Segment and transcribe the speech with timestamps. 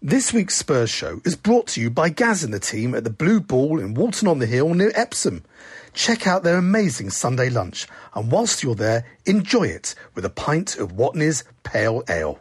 [0.00, 3.10] This week's Spurs show is brought to you by Gaz and the team at the
[3.10, 5.44] Blue Ball in Walton on the Hill near Epsom.
[5.92, 10.76] Check out their amazing Sunday lunch, and whilst you're there, enjoy it with a pint
[10.76, 12.38] of Watney's Pale Ale.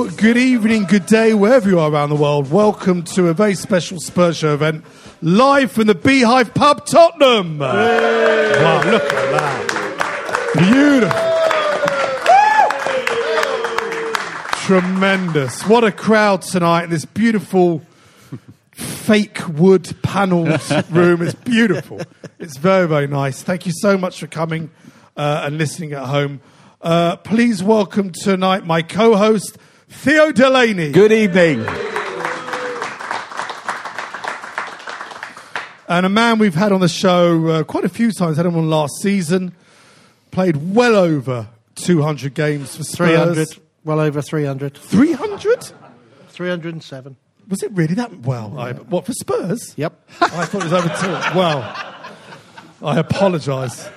[0.00, 2.50] Hello, good evening, good day, wherever you are around the world.
[2.50, 4.82] Welcome to a very special Spurs Show event
[5.20, 7.58] live from the Beehive Pub, Tottenham.
[7.58, 10.54] Wow, look at that.
[10.56, 11.20] Beautiful.
[14.64, 15.66] Tremendous.
[15.68, 17.82] What a crowd tonight in this beautiful
[18.72, 21.20] fake wood panelled room.
[21.20, 22.00] It's beautiful.
[22.38, 23.42] It's very, very nice.
[23.42, 24.70] Thank you so much for coming
[25.18, 26.40] uh, and listening at home.
[26.80, 29.58] Uh, please welcome tonight my co host,
[29.90, 30.92] Theo Delaney.
[30.92, 31.66] Good evening.
[35.88, 38.56] And a man we've had on the show uh, quite a few times, had him
[38.56, 39.52] on last season,
[40.30, 42.96] played well over 200 games for Spurs.
[43.08, 43.48] 300.
[43.84, 44.76] Well over 300.
[44.76, 45.72] 300?
[46.28, 47.16] 307.
[47.48, 48.56] Was it really that well?
[48.58, 49.74] I, what, for Spurs?
[49.76, 49.92] Yep.
[50.20, 51.36] I thought it was over two.
[51.36, 51.62] Well,
[52.82, 53.88] I apologise.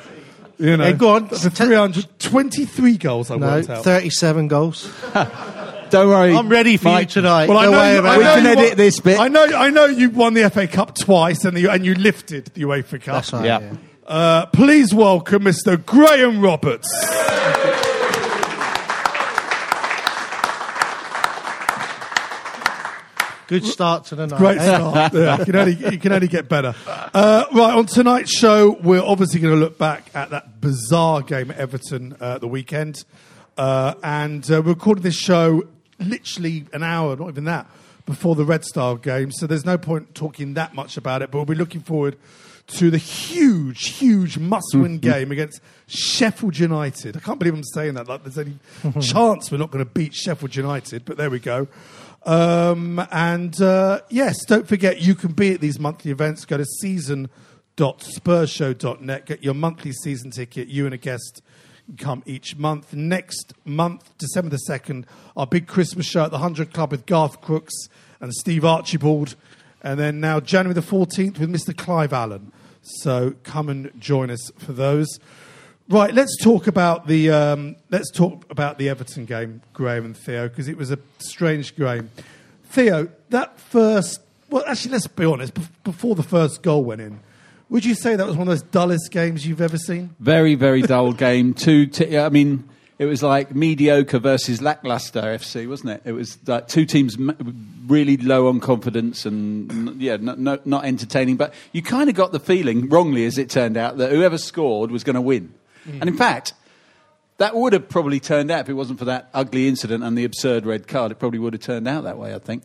[0.58, 1.28] You know, Hey, go on.
[1.28, 3.84] For 323 goals I No, worked out.
[3.84, 4.92] 37 goals.
[5.94, 6.36] Don't worry.
[6.36, 7.10] I'm ready for Mike.
[7.10, 7.48] you tonight.
[7.48, 8.36] Well, I know, way you, about I We know it.
[8.36, 9.20] can you edit won- this bit.
[9.20, 12.46] I know, I know you won the FA Cup twice and, you, and you lifted
[12.46, 13.14] the UEFA Cup.
[13.14, 13.46] That's right.
[13.46, 13.60] Yeah.
[13.60, 13.74] yeah.
[14.08, 15.86] Uh, please welcome Mr.
[15.86, 16.90] Graham Roberts.
[23.48, 24.38] Good start to the night.
[24.40, 24.76] Great eh?
[24.76, 25.14] start.
[25.14, 26.74] Yeah, you, can only, you can only get better.
[26.88, 31.52] Uh, right, on tonight's show, we're obviously going to look back at that bizarre game
[31.52, 33.06] at Everton uh, the weekend.
[33.56, 35.62] Uh, and uh, we're recording this show
[36.00, 37.68] literally an hour, not even that,
[38.06, 39.32] before the Red Star game.
[39.32, 42.18] So there's no point talking that much about it, but we'll be looking forward
[42.66, 47.18] to the huge, huge must-win game against Sheffield United.
[47.18, 48.08] I can't believe I'm saying that.
[48.08, 48.58] Like, there's any
[49.02, 51.68] chance we're not going to beat Sheffield United, but there we go.
[52.26, 56.46] Um, and uh, yes, don't forget you can be at these monthly events.
[56.46, 59.26] Go to season.spursshow.net.
[59.26, 60.70] Get your monthly season ticket.
[60.70, 61.42] You and a guest
[61.98, 62.94] come each month.
[62.94, 65.06] Next month, December the 2nd,
[65.36, 67.74] our big Christmas show at the 100 Club with Garth Crooks
[68.20, 69.36] and Steve Archibald.
[69.82, 71.76] And then now January the 14th with Mr.
[71.76, 72.52] Clive Allen.
[72.82, 75.20] So come and join us for those.
[75.90, 80.48] Right, let's talk about the um, let's talk about the Everton game, Graham and Theo,
[80.48, 82.10] because it was a strange game.
[82.64, 84.22] Theo, that first
[84.54, 85.56] well, actually, let's be honest.
[85.56, 87.20] bef- Before the first goal went in,
[87.74, 90.16] would you say that was one of those dullest games you've ever seen?
[90.20, 91.56] Very, very dull game.
[91.56, 92.70] Two, t- I mean,
[93.00, 96.02] it was like mediocre versus lackluster FC, wasn't it?
[96.06, 100.86] It was like two teams m- really low on confidence and yeah, no, no, not
[100.86, 101.36] entertaining.
[101.36, 104.92] But you kind of got the feeling, wrongly as it turned out, that whoever scored
[104.92, 105.52] was going to win.
[106.00, 106.54] And in fact,
[107.40, 110.26] that would have probably turned out if it wasn't for that ugly incident and the
[110.26, 111.12] absurd red card.
[111.12, 112.36] It probably would have turned out that way.
[112.36, 112.62] I think.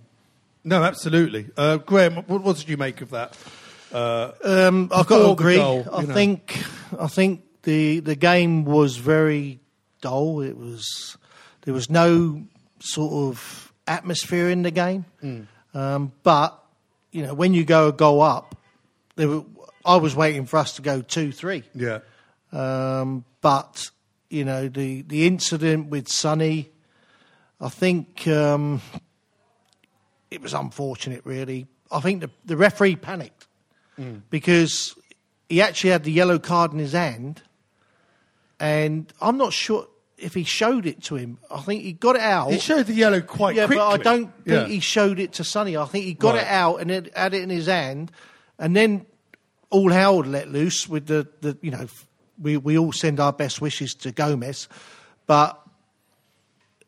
[0.64, 1.46] No, absolutely.
[1.56, 3.34] Uh, Graham, what, what did you make of that?
[3.92, 5.56] Uh, Um, I've got to agree.
[5.56, 6.14] goal, I know.
[6.14, 6.62] think
[6.98, 9.60] I think the the game was very
[10.00, 10.40] dull.
[10.40, 11.16] It was
[11.62, 12.42] there was no
[12.80, 15.04] sort of atmosphere in the game.
[15.20, 15.40] Hmm.
[15.74, 16.58] Um, but
[17.12, 18.54] you know, when you go a goal up,
[19.16, 19.44] there were,
[19.84, 21.62] I was waiting for us to go two three.
[21.74, 22.00] yeah.
[22.52, 23.90] Um, but
[24.30, 26.70] you know the the incident with Sonny,
[27.60, 28.80] I think um,
[30.30, 31.22] it was unfortunate.
[31.24, 33.37] Really, I think the the referee panicked
[34.30, 34.94] because
[35.48, 37.42] he actually had the yellow card in his hand,
[38.60, 39.86] and I'm not sure.
[40.18, 41.38] if he showed it to him.
[41.48, 42.50] I think he got it out.
[42.50, 43.78] He showed the yellow quite yeah, quickly.
[43.78, 44.66] but I don't think Yeah.
[44.66, 45.76] he showed it to Sonny.
[45.76, 46.42] I think he got Right.
[46.42, 48.10] it out and it, had it in his hand,
[48.58, 49.06] and then
[49.70, 51.86] all hell let loose with the, the you know
[52.40, 54.66] we we all send our best wishes to Gomez,
[55.28, 55.60] but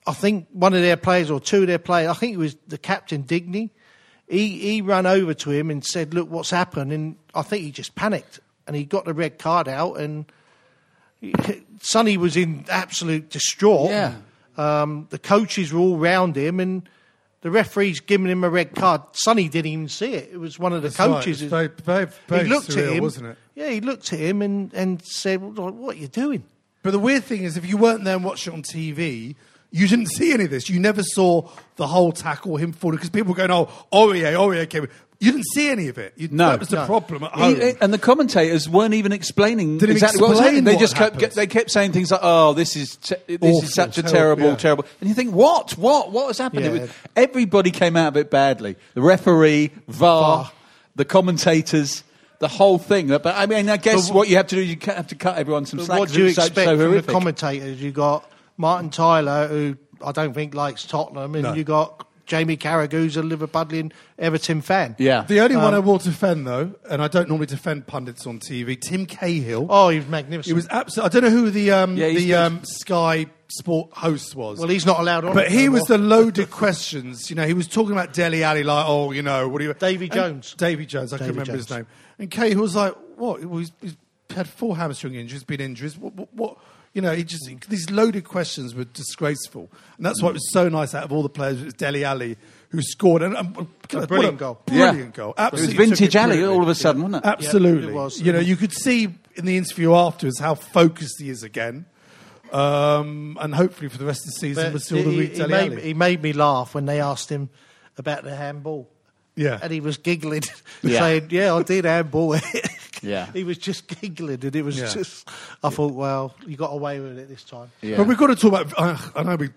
[0.06, 2.56] I think one of their players or two of their players, I think it was
[2.66, 3.70] the captain Digne,
[4.30, 7.70] he he ran over to him and said, "Look, what's happened?" And I think he
[7.70, 10.24] just panicked and he got the red card out and.
[11.82, 13.90] Sonny was in absolute distraught.
[13.90, 14.14] Yeah.
[14.56, 16.88] Um, the coaches were all round him, and
[17.40, 19.02] the referee's giving him a red card.
[19.12, 20.30] Sonny didn't even see it.
[20.32, 21.08] It was one of the That's right.
[21.08, 21.42] coaches.
[21.42, 23.38] It's very, very, very he looked surreal, at him, wasn't it?
[23.54, 26.44] Yeah, he looked at him and, and said, "What what are you doing?"
[26.82, 29.36] But the weird thing is, if you weren't there and watched it on TV,
[29.70, 30.69] you didn't see any of this.
[30.69, 34.69] You never saw the whole tackle, him falling, because people were going, oh, Aurier, Aurier
[34.69, 34.88] came.
[35.22, 36.14] You didn't see any of it.
[36.17, 36.49] You, No.
[36.49, 36.87] that was the No.
[36.87, 40.38] problem at He- eh, and the commentators weren't even explaining Didn't even exactly what was
[40.40, 40.64] happening.
[40.64, 41.32] They just kept, happened.
[41.32, 44.12] they kept saying things like, "Oh, this is te- this Awful, is such a terrible,
[44.14, 44.56] terrible, yeah.
[44.56, 45.76] terrible." And you think, "What?
[45.76, 46.11] What?
[46.11, 46.70] What has happened?" Yeah.
[46.82, 48.76] was- everybody came out of it badly.
[48.94, 50.52] The referee, VAR, VAR.
[50.96, 52.02] the commentators.
[52.38, 54.69] The whole thing, but I mean, I guess But what you have to do is
[54.70, 55.99] you have to cut everyone some slack.
[55.99, 57.82] What do you it so- expect so from the commentators?
[57.82, 58.25] You got
[58.60, 61.54] Martin Tyler, who I don't think likes Tottenham, and No.
[61.54, 64.94] you got Jamie Carragher, who's a Liverpudlian Everton fan.
[64.98, 68.26] Yeah, the only Um, one I will defend, though, and I don't normally defend pundits
[68.26, 69.66] on TV, Tim Cahill.
[69.68, 70.52] Oh, he was magnificent.
[70.52, 71.08] It was absolutely.
[71.18, 74.60] I don't know who the um, Yeah, the um, Sky Sport host was.
[74.60, 75.34] well, he's not allowed on.
[75.34, 76.06] but it he no was the more.
[76.18, 77.30] loaded questions.
[77.30, 79.74] You know, he was talking about Dele Alli, like, oh, you know, what do you?
[79.74, 80.54] Davy Jones.
[80.56, 81.12] Davy Jones.
[81.12, 81.86] I can Davy remember his name.
[82.20, 83.40] And Cahill was like, what?
[83.42, 83.96] He's, he's
[84.30, 85.98] had four hamstring injuries, been injuries.
[85.98, 86.14] What?
[86.14, 86.58] what, what
[86.92, 87.64] you know, he just mm.
[87.66, 90.54] these loaded questions were disgraceful, and that's why it was mm.
[90.54, 90.94] so nice.
[90.94, 92.37] Out of all the players, it was Dele Alli
[92.70, 94.60] who scored and, um, and what brilliant goal.
[94.66, 95.06] brilliant Yeah.
[95.10, 95.34] goal.
[95.37, 97.28] It was vintage it Alli all of a sudden, wasn't it?
[97.28, 98.20] Absolutely, Yeah, it was.
[98.20, 101.87] You know, you could see in the interview afterwards how focused he is again.
[102.52, 105.32] Um, and hopefully for the rest of the season, But we'll still the he, week
[105.32, 107.48] he, Dele made, he made me laugh when they asked him
[107.96, 108.88] about the handball.
[109.37, 109.58] Yeah.
[109.62, 110.42] And he was giggling,
[110.82, 110.98] Yeah.
[111.00, 112.44] saying, Yeah, I did handball it.
[113.11, 113.31] Yeah.
[113.32, 114.88] He was just giggling, and it was Yeah.
[114.93, 115.29] just.
[115.64, 117.70] I thought, well, you got away with it this time.
[117.82, 117.97] Yeah.
[117.97, 118.75] But we've got to talk about.
[118.76, 119.49] Uh, I know we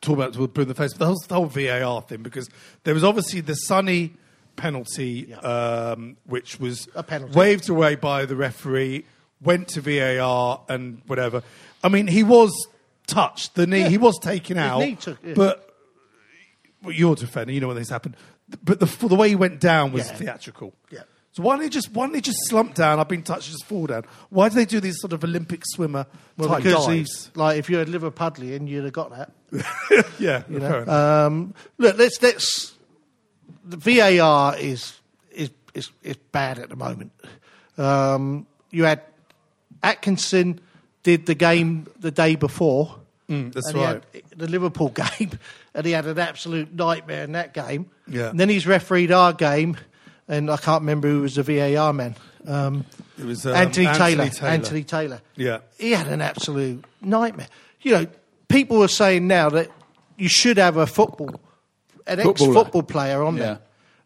[0.00, 2.48] talk about it in the face, but the whole, the whole VAR thing because
[2.84, 4.14] there was obviously the Sonny
[4.56, 5.36] penalty, Yeah.
[5.38, 7.34] um, which was A penalty.
[7.38, 9.04] waved away by the referee,
[9.42, 11.42] went to VAR and whatever.
[11.84, 12.50] I mean, he was
[13.06, 13.54] touched.
[13.54, 13.88] The knee, Yeah.
[13.88, 15.34] he was taken His out, knee took- yeah.
[15.34, 15.74] but
[16.82, 17.54] well, you're defending.
[17.54, 18.16] You know when this happened,
[18.64, 20.14] but the the way he went down was Yeah.
[20.16, 20.74] theatrical.
[20.90, 21.00] Yeah.
[21.32, 22.98] So why don't they just why don't they just slump down?
[22.98, 24.04] I've been touched, just fall down.
[24.30, 26.06] Why do they do these sort of Olympic swimmer
[26.36, 27.30] Well, type because dives?
[27.36, 29.32] like, if you're a Liverpudlian, you'd have got that.
[30.18, 30.86] yeah, You know?
[30.86, 32.74] um, look, let's let's.
[33.64, 34.98] The VAR is
[35.30, 37.12] is is, is bad at the moment.
[37.78, 39.02] Um, you had
[39.82, 40.60] Atkinson
[41.02, 42.96] did the game the day before.
[43.28, 44.02] Mm, that's right.
[44.36, 44.88] the Liverpool
[45.18, 45.30] game,
[45.74, 47.88] and he had an absolute nightmare in that game.
[48.08, 48.30] Yeah.
[48.30, 49.76] And then he's refereed our game,
[50.30, 52.14] and I can't remember who was the VAR man.
[52.46, 52.86] Um,
[53.18, 54.28] It was um, Anthony, Taylor.
[54.28, 54.50] Taylor.
[54.50, 55.20] Anthony Taylor.
[55.36, 55.58] Yeah.
[55.76, 57.48] He had an absolute nightmare.
[57.82, 58.06] You know,
[58.48, 59.70] people are saying now that
[60.16, 61.40] you should have a football,
[62.06, 63.58] an ex-football player on there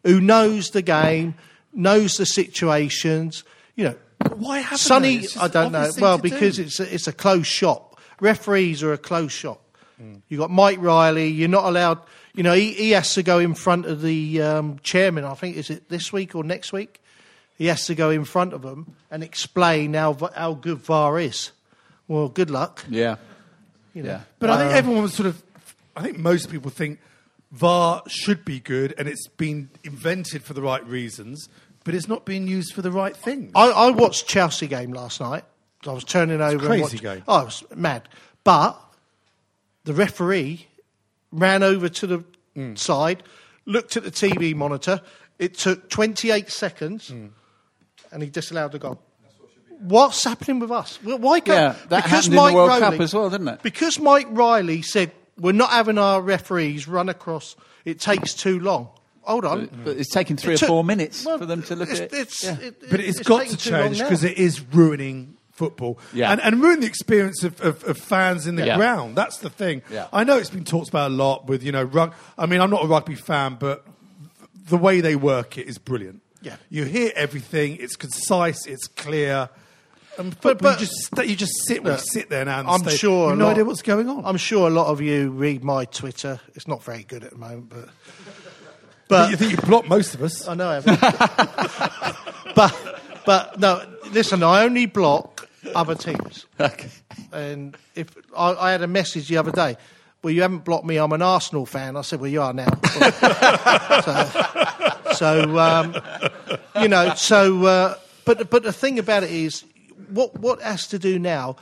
[0.03, 1.35] who knows the game,
[1.73, 3.43] knows the situations.
[3.75, 3.95] You know,
[4.35, 4.71] Why haven't
[5.03, 5.21] they?
[5.21, 5.89] Sonny, I don't know.
[5.99, 6.63] Well, because do.
[6.63, 7.99] it's a, it's a closed shop.
[8.19, 9.61] Referees are a closed shop.
[9.97, 10.15] Hmm.
[10.27, 11.27] You got Mike Riley.
[11.29, 11.99] You're not allowed.
[12.33, 15.23] You know, he, he has to go in front of the um, chairman.
[15.23, 17.01] I think is it this week or next week.
[17.57, 21.51] He has to go in front of them and explain how how good VAR is.
[22.07, 22.83] Well, good luck.
[22.89, 23.15] Yeah.
[23.93, 24.09] You know.
[24.09, 24.21] Yeah.
[24.39, 25.41] But I think Um, everyone was sort of.
[25.95, 26.99] I think most people think
[27.53, 31.47] VAR should be good, and it's been invented for the right reasons,
[31.85, 33.53] but it's not being used for the right things.
[33.55, 35.45] I, I watched Chelsea game last night.
[35.87, 36.51] I was turning over.
[36.57, 37.23] and crazy watch- game.
[37.27, 38.09] Oh, it was mad.
[38.43, 38.77] But
[39.85, 40.67] the referee
[41.31, 42.23] ran over to the
[42.55, 42.77] Mm.
[42.77, 43.23] side,
[43.65, 45.01] looked at the TV monitor.
[45.39, 47.29] It took 28 seconds, Mm.
[48.11, 49.01] and he disallowed the goal.
[49.79, 50.97] What's happening with us?
[51.03, 53.61] Well, Why can't, Yeah, that happened in the World Cup as well, didn't it?
[53.61, 57.57] Because Mike Riley said we're not having our referees run across.
[57.83, 58.87] It takes too long.
[59.23, 59.69] Hold on.
[59.83, 61.99] But it's taken three It or took- four minutes well, for them to look it's,
[61.99, 62.17] at it.
[62.19, 62.57] It's, Yeah.
[62.61, 66.31] it- but it's got to change because it is ruining football Yeah.
[66.31, 68.75] and, and ruining the experience of, of, of fans in the Yeah.
[68.77, 69.15] ground.
[69.15, 69.81] That's the thing.
[69.89, 70.07] Yeah.
[70.13, 72.13] I know it's been talked about a lot with, you know, rug.
[72.37, 73.85] I mean, I'm not a rugby fan, but
[74.69, 76.21] the way they work it is brilliant.
[76.41, 76.57] Yeah.
[76.69, 79.49] You hear everything, it's concise, it's clear.
[80.17, 82.95] And But- but- you just you just sit Look, sit there now and I'm stay-
[82.97, 84.25] sure you have no lot- idea what's going on.
[84.25, 86.39] I'm sure a lot of you read my Twitter.
[86.53, 87.89] It's not very good at the moment, but
[89.07, 90.47] but you think you block most of us.
[90.47, 90.99] I know I haven't.
[92.55, 94.43] but but no, listen.
[94.43, 96.45] I only block other teams.
[96.59, 96.89] Okay.
[97.31, 99.77] And if I, I had a message the other day,
[100.21, 100.97] well, you haven't blocked me.
[100.97, 101.95] I'm an Arsenal fan.
[101.95, 102.69] I said, well, you are now.
[104.01, 105.95] so, so um,
[106.81, 109.63] you know, so uh, but but the thing about it is,
[110.09, 111.57] what what has to do now?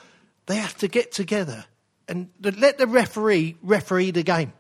[0.46, 1.66] They have to get together
[2.08, 4.54] and let the referee referee the game.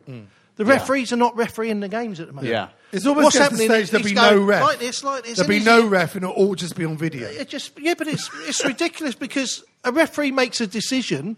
[0.55, 2.51] The referees are not refereeing the games at the moment.
[2.51, 2.69] Yeah.
[2.93, 4.62] It's almost What's getting to the happening stage there'll be going no ref.
[4.62, 5.38] Like this, like this.
[5.38, 7.27] There'll be no ref, and it'll all just be on video.
[7.27, 11.38] it just yeah, but it's it's ridiculous because a referee makes a decision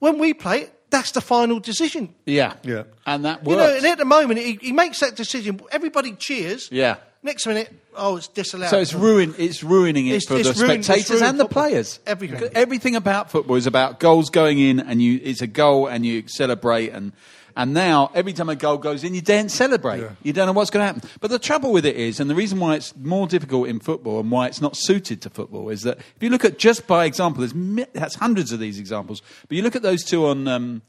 [0.00, 0.74] when we play it.
[0.90, 2.12] That's the final decision.
[2.26, 2.54] Yeah.
[2.64, 2.82] Yeah.
[3.06, 5.60] And that You know, and at the moment he, he makes that decision.
[5.70, 6.68] Everybody cheers.
[6.72, 6.96] Yeah.
[7.22, 8.70] Next minute, oh, it's disallowed.
[8.70, 11.38] So it's ruin, It's ruining it It's- for it's the ruined- it's spectators ruined and
[11.38, 11.62] the football.
[11.68, 12.00] players.
[12.06, 12.50] Everything.
[12.54, 15.20] Everything about football is about goals going in, and you.
[15.22, 16.88] It's a goal, and you celebrate.
[16.88, 17.12] And
[17.56, 20.04] and now every time a goal goes in, you don't celebrate.
[20.22, 21.08] You don't know what's going to happen.
[21.20, 24.20] But the trouble with it is, and the reason why it's more difficult in football
[24.20, 27.04] and why it's not suited to football is that if you look at just by
[27.04, 29.22] example, there's that's hundreds of these examples.
[29.48, 30.46] But you look at those two on.
[30.48, 30.82] Um,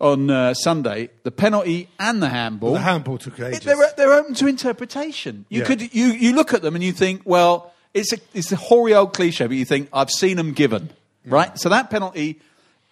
[0.00, 2.72] on uh, Sunday, the penalty and the handball.
[2.74, 3.58] The handball took ages.
[3.58, 5.46] It- They're, they're open to interpretation.
[5.48, 5.66] You Yeah.
[5.66, 8.92] could you, you look at them and you think, well, it's a it's a hoary
[8.92, 10.90] old cliche, but you think I've seen them given,
[11.24, 11.56] right?
[11.58, 12.40] So that penalty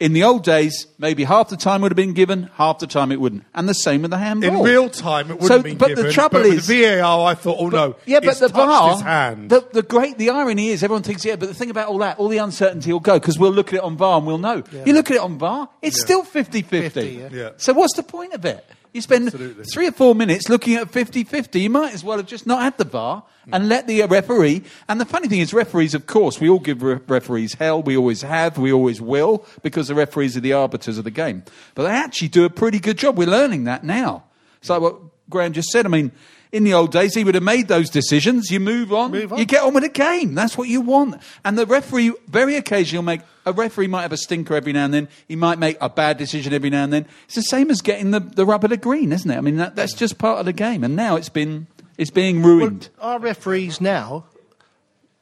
[0.03, 3.13] in the old days, maybe half the time would have been given, half the time
[3.13, 4.59] it wouldn't, and the same with the handball.
[4.59, 6.07] In real time, it wouldn't So, have been but given.
[6.07, 7.27] the trouble but is- the VAR.
[7.27, 9.35] I thought, oh no, yeah, but the VAR.
[9.37, 12.19] The, the great, the irony is, everyone thinks, yeah, but the thing about all that,
[12.19, 14.65] all the uncertainty will go because we'll look at it on VAR and we'll know.
[14.85, 17.01] You look at it on VAR, it's still 50 50.
[17.09, 17.29] yeah.
[17.31, 17.51] Yeah.
[17.57, 18.65] So what's the point of it?
[18.93, 19.65] You spend Absolutely.
[19.65, 21.61] three or four minutes looking at 50 50.
[21.61, 24.65] You might as well have just not had the VAR and let the referee.
[24.87, 27.83] And the funny thing is, referees, of course, we all give re- referees hell.
[27.83, 28.59] We always have.
[28.59, 31.43] We always will because the referees are the arbiters of the game.
[31.75, 33.17] But they actually do a pretty good job.
[33.17, 34.25] We're learning that now.
[34.69, 34.97] Like what
[35.33, 35.85] Graham just said.
[35.87, 36.13] I mean,
[36.53, 38.51] in the old days, he would have made those decisions.
[38.51, 39.39] You move on, Move on.
[39.39, 40.35] you get on with the game.
[40.35, 41.21] That's what you want.
[41.45, 44.85] And the referee, very occasionally, will make a referee might have a stinker every now
[44.85, 45.09] and then.
[45.27, 47.07] He might make a bad decision every now and then.
[47.25, 49.37] It's the same as getting the, the rubber to green, isn't it?
[49.37, 50.85] I mean, that, that's just part of the game.
[50.85, 51.67] And now it's been
[51.99, 52.89] it's being ruined.
[53.01, 54.27] Our referees now,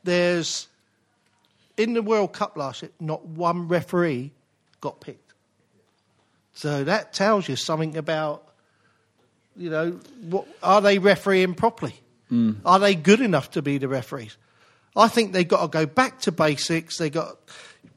[0.05, 0.69] there's
[1.77, 4.33] in the World Cup last year, not one referee
[4.81, 5.33] got picked.
[6.53, 8.50] So that tells you something about,
[9.61, 11.95] you know, what are they refereeing properly?
[12.33, 12.57] Mm.
[12.65, 14.37] Are they good enough to be the referees?
[14.97, 16.97] I think they've got to go back to basics.
[16.97, 17.37] They got,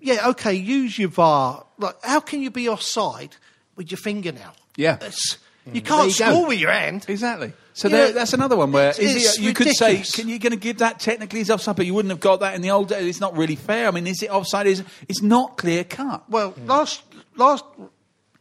[0.01, 1.65] yeah, okay, use your VAR.
[1.77, 3.38] Like, how can you be offside
[3.77, 4.53] with your fingernail?
[4.75, 4.98] Yeah.
[4.98, 5.38] That's-
[5.72, 6.32] you can't you go.
[6.32, 7.05] score with your hand.
[7.08, 7.53] Exactly.
[7.74, 10.27] So You there, know, that's another one where it's- it's it, you could say, can
[10.27, 11.77] you going to give that technically as offside?
[11.77, 13.05] But you wouldn't have got that in the old days.
[13.08, 13.88] It's not really fair.
[13.88, 14.67] I mean, is it offside?
[14.67, 16.29] Is it's not clear cut.
[16.29, 16.67] Well, hmm.
[16.67, 17.03] last
[17.38, 17.63] last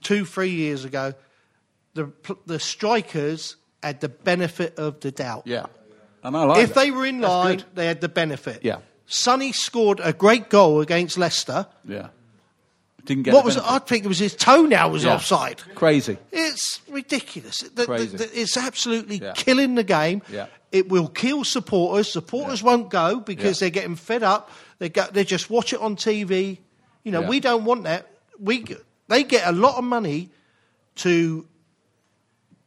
[0.02, 1.14] two three years ago,
[1.94, 2.11] the
[2.46, 5.42] the strikers had the benefit of the doubt.
[5.46, 5.66] Yeah,
[6.22, 6.80] and I like if that.
[6.80, 7.66] they were in That's line, good.
[7.75, 8.61] they had the benefit.
[8.64, 8.78] Yeah.
[9.06, 11.66] Sonny scored a great goal against Leicester.
[11.84, 12.08] Yeah,
[13.04, 13.62] didn't get what was it?
[13.66, 15.14] I think it was his toenail was Yeah.
[15.16, 15.61] offside.
[15.75, 16.16] Crazy.
[16.30, 17.58] It's ridiculous.
[17.58, 18.16] The- the- Crazy.
[18.16, 19.32] the- it's absolutely Yeah.
[19.34, 20.22] killing the game.
[20.30, 20.46] Yeah.
[20.70, 22.11] It will kill supporters.
[22.11, 23.64] Supporters won't go because Yeah.
[23.66, 24.50] they're getting fed up.
[24.78, 26.61] They go, they just watch it on TV.
[27.04, 27.28] You know, Yeah.
[27.28, 28.06] we don't want that.
[28.38, 28.64] We
[29.08, 30.30] they get a lot of money
[30.96, 31.46] to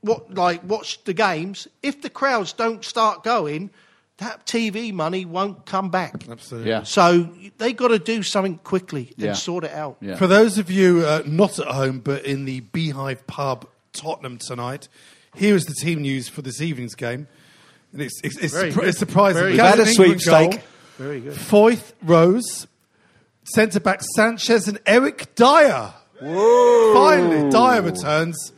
[0.06, 1.68] what like watch the games.
[1.84, 3.70] If the crowds don't start going,
[4.18, 6.28] that TV money won't come back.
[6.30, 6.70] Absolutely.
[6.70, 6.84] Yeah.
[6.84, 9.30] So they got to do something quickly Yeah.
[9.30, 9.98] and sort it out.
[10.02, 10.16] Yeah.
[10.16, 14.88] For those of you uh, not at home but in the Beehive Pub, Tottenham tonight,
[15.36, 17.28] here is the team news for this evening's game.
[17.92, 19.40] And it's, it's, it's, Very surpri- it's surprising.
[19.42, 20.62] Very We've had a sweepstake.
[20.98, 21.34] Very good.
[21.34, 22.68] Foyth, Rose,
[23.44, 25.94] centre back Sanchez and Eric Dier.
[26.22, 26.94] Whoa.
[26.94, 28.54] Finally, Dier returns.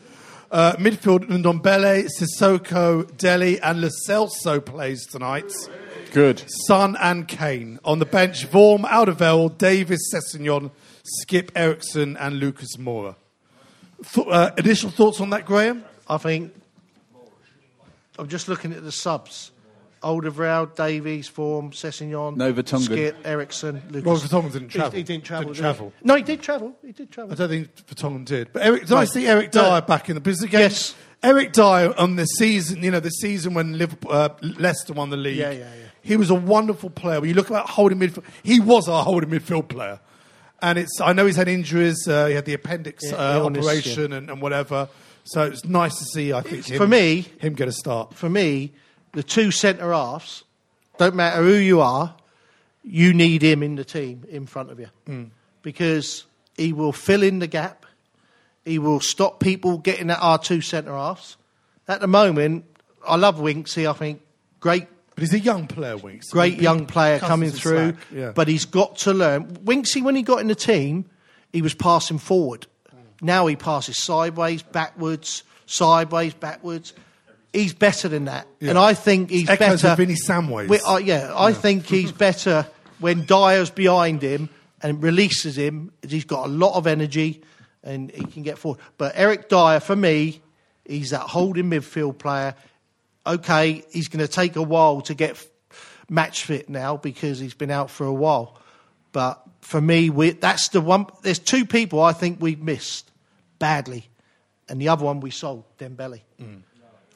[0.49, 5.51] Uh, midfield Ndombele, Sissoko, Dele, and Lo Celso plays tonight.
[6.13, 6.41] Good.
[6.67, 7.79] Son and Kane.
[7.83, 10.71] On the bench, Vorm, Alderweireld, Davies, Sessegnon,
[11.21, 13.15] Skipp Eriksen, and Lucas Moura.
[14.13, 15.83] Th- uh, initial thoughts on that, Graham?
[16.07, 16.53] I think
[18.17, 19.51] I'm just looking at the subs.
[20.07, 22.87] Alderweireld, Davies, Vorm, Sessegnon, No Vertonghen.
[22.87, 24.03] Skipp, Eriksen, Lucas.
[24.05, 24.97] Well, Vertonghen didn't He- travel.
[24.97, 25.53] He, didn't travel.
[25.53, 26.07] Didn't did he?
[26.07, 26.75] No, he did travel.
[26.85, 27.31] He did travel.
[27.33, 28.53] I don't think Vertonghen did.
[28.53, 29.05] But Eric, nice Right.
[29.07, 29.63] to see Eric No.
[29.69, 30.61] Dier back in the business again.
[30.61, 30.95] Yes.
[31.23, 35.17] Eric Dier on the season, you know, the season when Liverpool, uh, Leicester won the
[35.17, 35.37] league.
[35.37, 35.65] Yeah, yeah, yeah.
[36.01, 37.19] He was a wonderful player.
[37.19, 39.99] When you look about holding midfield, he was our holding midfield player.
[40.61, 42.07] And it's, I know he's had injuries.
[42.07, 44.87] Uh, he had the appendix Yeah, uh, illness, operation and, and whatever.
[45.23, 46.31] So it's nice to see.
[46.33, 48.13] I think him, For me- him get a start.
[48.13, 48.71] For me,
[49.13, 50.43] the two centre halves,
[50.97, 52.15] don't matter who you are,
[52.83, 55.29] you need him in the team in front of you Mm.
[55.61, 56.25] because
[56.57, 57.85] he will fill in the gap.
[58.65, 61.37] He will stop people getting at our two centre halves.
[61.87, 62.65] At the moment,
[63.07, 63.89] I love Winksy.
[63.89, 64.21] I think
[64.59, 66.29] great But he's a young player, Winks.
[66.29, 68.31] great He- young player coming through, Yeah.
[68.31, 69.45] but he's got to learn.
[69.65, 71.05] Winksy, when he got in the team,
[71.51, 72.67] he was passing forward.
[73.21, 76.93] Now he passes sideways, backwards, sideways, backwards.
[77.57, 78.69] He's better than that, Yeah.
[78.71, 79.87] and I think he's Echoes better.
[79.93, 80.67] of Vinny Samways.
[80.69, 82.67] We- uh, yeah, I think he's better
[82.99, 84.49] when Dier's behind him
[84.81, 85.91] and releases him.
[86.07, 87.41] He's got a lot of energy
[87.83, 88.79] and he can get forward.
[88.97, 90.41] But Eric Dyer, for me,
[90.85, 92.53] he's that holding midfield player.
[93.25, 95.43] Okay, he's going to take a while to get
[96.09, 98.57] match fit now because he's been out for a while.
[99.13, 101.07] But for me, we, that's the one.
[101.23, 103.09] There's two people I think we've missed
[103.59, 104.07] badly,
[104.69, 106.21] and the other one we sold, Dembele.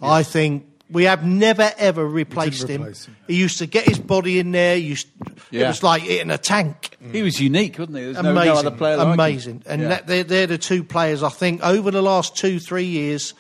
[0.02, 2.82] I think we have never ever replaced him.
[2.82, 3.16] replace him.
[3.28, 4.76] He used to get his body in there.
[4.76, 5.08] Used,
[5.52, 5.68] It Yeah.
[5.70, 6.98] was like hitting a tank.
[7.12, 8.04] He was unique, wasn't he?
[8.06, 9.14] There's no, amazing, no other player like him.
[9.14, 9.64] amazing.
[9.66, 9.88] And Yeah.
[9.90, 13.34] that, they're, they're the two players I think over the last two three years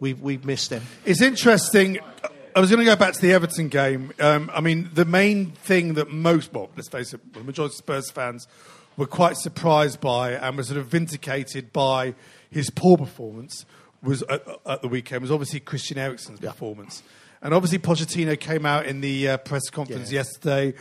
[0.00, 0.82] we've we've missed them.
[1.04, 1.98] It's interesting.
[2.56, 4.12] I was going to go back to the Everton game.
[4.18, 7.76] Um, I mean, the main thing that most, well, let's face it, the majority of
[7.76, 8.48] Spurs fans
[8.96, 12.14] were quite surprised by and were sort of vindicated by
[12.50, 13.64] his poor performance
[14.02, 17.02] was at, at the weekend was obviously Christian Eriksen's performance.
[17.42, 20.20] And obviously, Pochettino came out in the uh, press conference Yeah.
[20.20, 20.74] yesterday.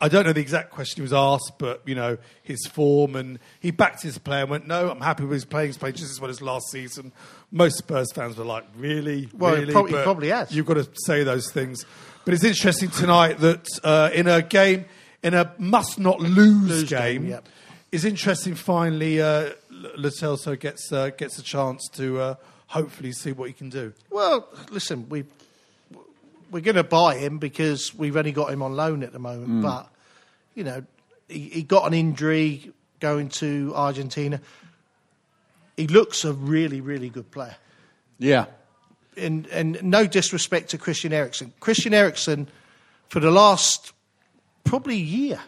[0.00, 3.38] I don't know the exact question he was asked, but you know his form, and
[3.60, 5.68] he backed his player and went, "No, I'm happy with his playing.
[5.68, 7.12] He's played just as well as last season."
[7.50, 10.52] Most Spurs fans were like, "Really, Well, he really?" probably- he probably has.
[10.54, 11.84] You've got to say those things.
[12.24, 14.86] But it's interesting tonight that uh, in a game,
[15.22, 17.48] in a must-not lose, Lose game, game, yep.
[17.92, 18.54] it's interesting.
[18.54, 19.50] Finally, uh,
[19.98, 22.34] Celso gets uh, gets a chance to uh,
[22.74, 23.92] hopefully see what he can do.
[24.10, 25.24] Well, listen, we
[26.50, 29.48] we're going to buy him because we've only got him on loan at the moment.
[29.48, 29.62] Mm.
[29.62, 29.88] But
[30.56, 30.84] you know,
[31.28, 34.40] he, he got an injury going to Argentina.
[35.76, 37.56] He looks a really, really good player.
[38.18, 38.46] Yeah.
[39.16, 41.52] and and no disrespect to Christian Eriksen.
[41.60, 42.48] Christian Eriksen,
[43.08, 43.92] for the last
[44.64, 45.40] probably year,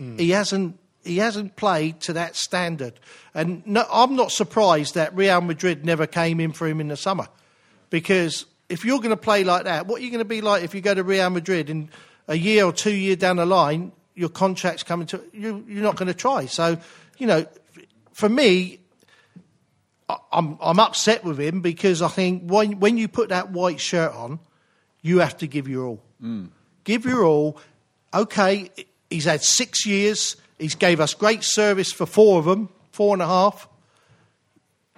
[0.00, 0.18] mm.
[0.18, 0.78] he hasn't
[1.08, 3.00] he hasn't played to that standard.
[3.34, 6.96] And no, I'm not surprised that Real Madrid never came in for him in the
[6.96, 7.28] summer,
[7.90, 10.62] because if you're going to play like that, what are you going to be like
[10.62, 11.88] if you go to Real Madrid in
[12.26, 15.96] a year or two year down the line, your contract's coming to you, you're not
[15.96, 16.46] going to try.
[16.46, 16.76] So,
[17.18, 17.46] you know,
[18.12, 18.80] for me,
[20.32, 24.12] I'm I'm upset with him because I think when when you put that white shirt
[24.12, 24.40] on,
[25.02, 26.02] you have to give your all.
[26.22, 26.48] Mm.
[26.84, 27.60] Give your all.
[28.12, 28.70] Okay,
[29.10, 30.36] he's had six years.
[30.58, 33.68] He's gave us great service for four of them, four and a half.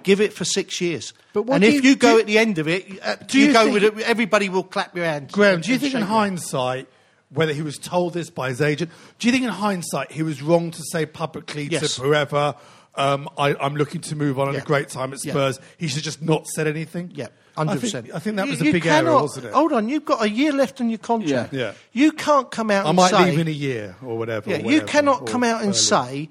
[0.03, 1.13] Give it for six years.
[1.35, 3.49] But and if you- you, go do- at the end of it, uh, do you,
[3.49, 3.99] you go with it.
[4.01, 5.31] Everybody will clap your hands.
[5.33, 6.89] Graham, and- do you think in hindsight,
[7.29, 10.41] whether he was told this by his agent, do you think in hindsight he was
[10.41, 11.97] wrong to say publicly Yes.
[11.97, 12.55] to whoever,
[12.95, 14.63] um, I, I'm looking to move on and Yeah.
[14.63, 15.33] a great time at Yeah.
[15.33, 15.61] Spurs?
[15.77, 17.13] He should just not said anything.
[17.15, 17.29] Yeah,
[17.69, 18.11] hundred percent.
[18.15, 19.53] I think that was You- a big you error, cannot- wasn't it?
[19.53, 21.53] Hold on, you've got a year left on your contract.
[21.53, 21.61] Yeah.
[21.61, 21.73] Yeah.
[21.93, 22.87] You can't come out.
[22.87, 24.51] I and might say, leave in a year or whatever.
[24.51, 25.79] Yeah, or you cannot come out and early.
[25.79, 26.29] say,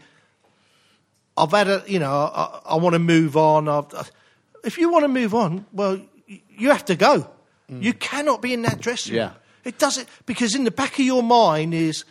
[1.38, 4.12] "I've had a, you know, I, I want to move on." I've,
[4.64, 7.30] if you want to move on, well, you have to go.
[7.72, 7.84] Mm.
[7.84, 9.22] You cannot be in that dressing room.
[9.24, 9.32] Yeah.
[9.64, 12.04] It doesn't because in the back of your mind is,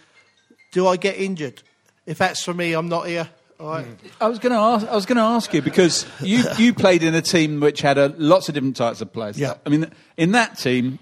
[0.72, 1.62] "Do I get injured?
[2.06, 3.28] If that's for me, I'm not here."
[3.60, 4.86] I was going to ask.
[4.86, 7.98] I was going to ask you because you, you played in a team which had
[7.98, 9.38] a, lots of different types of players.
[9.38, 9.54] Yeah.
[9.66, 11.00] I mean, in that team,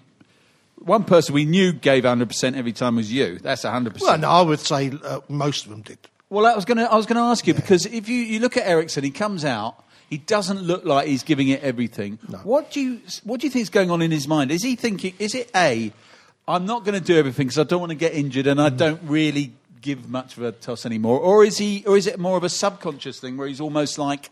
[0.77, 3.39] one person we knew gave 100 percent every time was you.
[3.39, 4.01] That's 100.
[4.01, 5.99] Well, percent no, I would say uh, most of them did.
[6.31, 6.91] Well, I was going to.
[6.91, 9.45] I was going to ask you because if you, you look at Eriksen, he comes
[9.45, 9.83] out.
[10.09, 12.19] He doesn't look like he's giving it everything.
[12.45, 14.51] What do you What do you think is going on in his mind?
[14.51, 15.15] Is he thinking?
[15.19, 15.93] Is it a?
[16.49, 18.69] I'm not going to do everything because I don't want to get injured and I
[18.69, 19.53] don't really
[19.87, 21.19] give much of a toss anymore.
[21.21, 21.85] Or is he?
[21.87, 24.31] Or is it more of a subconscious thing where he's almost like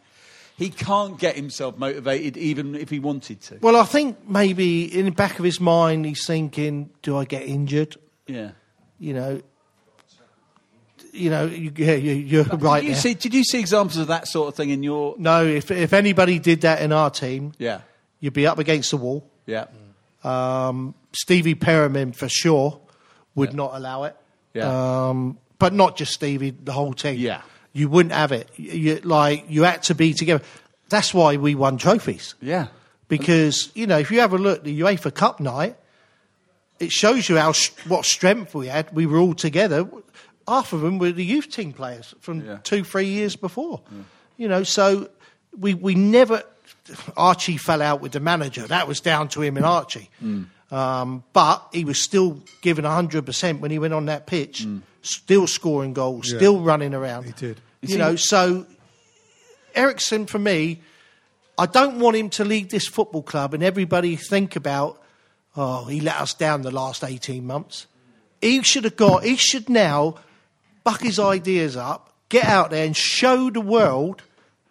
[0.57, 3.59] he can't get himself motivated even if he wanted to?
[3.63, 7.43] Well, I think maybe in the back of his mind, he's thinking, "Do I get
[7.45, 8.51] injured?" Yeah.
[8.99, 9.43] You know.
[11.13, 12.81] You know, you, yeah, you, you're right.
[12.81, 13.01] Did you there.
[13.01, 13.15] see?
[13.15, 15.15] Did you see examples of that sort of thing in your?
[15.17, 17.83] No, if if anybody did that in our team, Yeah.
[18.19, 19.25] you'd be up against the wall.
[19.47, 19.67] Yeah.
[20.25, 22.81] Um, Stevie Perryman for sure
[23.37, 24.17] would not allow it.
[24.55, 25.09] Yeah.
[25.09, 27.19] Um, but not just Stevie, the whole team.
[27.19, 27.43] Yeah.
[27.73, 28.49] You wouldn't have it.
[28.57, 30.45] You, like you had to be together.
[30.89, 32.35] That's why we won trophies.
[32.41, 32.69] Yeah.
[33.09, 35.77] Because you know, if you have a look, at the UEFA Cup night,
[36.79, 37.53] it shows you how
[37.89, 38.93] what strength we had.
[38.95, 39.89] We were all together.
[40.47, 42.59] Half of them were the youth team players from Yeah.
[42.63, 43.81] two, three years before.
[44.37, 45.09] You know, so
[45.59, 46.43] we we never.
[47.17, 48.67] Archie fell out with the manager.
[48.67, 50.11] That was down to him and Archie.
[50.71, 54.67] Um, but he was still giving hundred percent when he went on that pitch.
[55.05, 56.31] Still scoring goals.
[56.31, 56.39] Yeah.
[56.39, 57.25] Still running around.
[57.25, 57.61] He did.
[57.83, 58.67] You know, so
[59.75, 60.81] Eriksen for me,
[61.59, 65.01] I don't want him to leave this football club and everybody think about,
[65.57, 67.87] oh, he let us down the last 18 months.
[68.41, 70.17] He should have got, he should now
[70.83, 74.23] buck his ideas up, get out there and show the world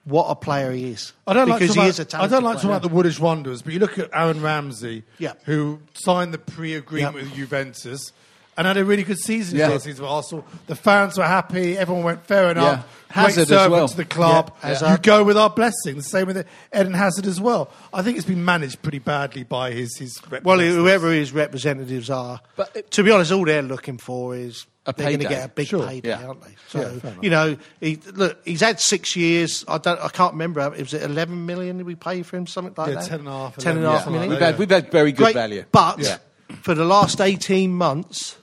[0.06, 1.14] what a player he is.
[1.26, 2.72] I don't like because to he talk is a about, I don't like to talk
[2.72, 5.34] about the Woolwich Wanderers, but you look at Aaron Ramsey, Yeah.
[5.46, 7.22] who signed the pre-agreement Yeah.
[7.24, 8.12] with Juventus
[8.58, 9.68] and had a really good season Yeah.
[9.70, 10.46] last season with Arsenal.
[10.68, 11.78] The fans were happy.
[11.78, 12.80] Everyone went fair enough.
[12.80, 12.84] Yeah.
[13.14, 13.88] Great Hazard as well.
[13.88, 14.52] to the club.
[14.64, 14.90] Yeah, Hazard.
[14.92, 15.96] You go with our blessing.
[15.98, 17.70] The same with Eden Hazard as well.
[17.94, 20.20] I think it's been managed pretty badly by his his.
[20.44, 24.66] Well, whoever his representatives are, But it- to be honest, all they're looking for is
[24.88, 25.86] A they're going to get a big Sure.
[25.88, 26.26] payday, Yeah.
[26.28, 26.56] aren't they?
[26.70, 29.64] So Yeah, you know, he, look, he's had six years.
[29.68, 30.62] I don't, I can't remember.
[30.76, 31.78] It was it eleven million?
[31.78, 33.06] Did we pay for him something like Yeah, that?
[33.10, 34.30] 10 and a half, Ten and a half million.
[34.32, 35.66] We've had, we've had very good Great, value.
[35.72, 36.18] But Yeah.
[36.64, 38.38] for the last eighteen months,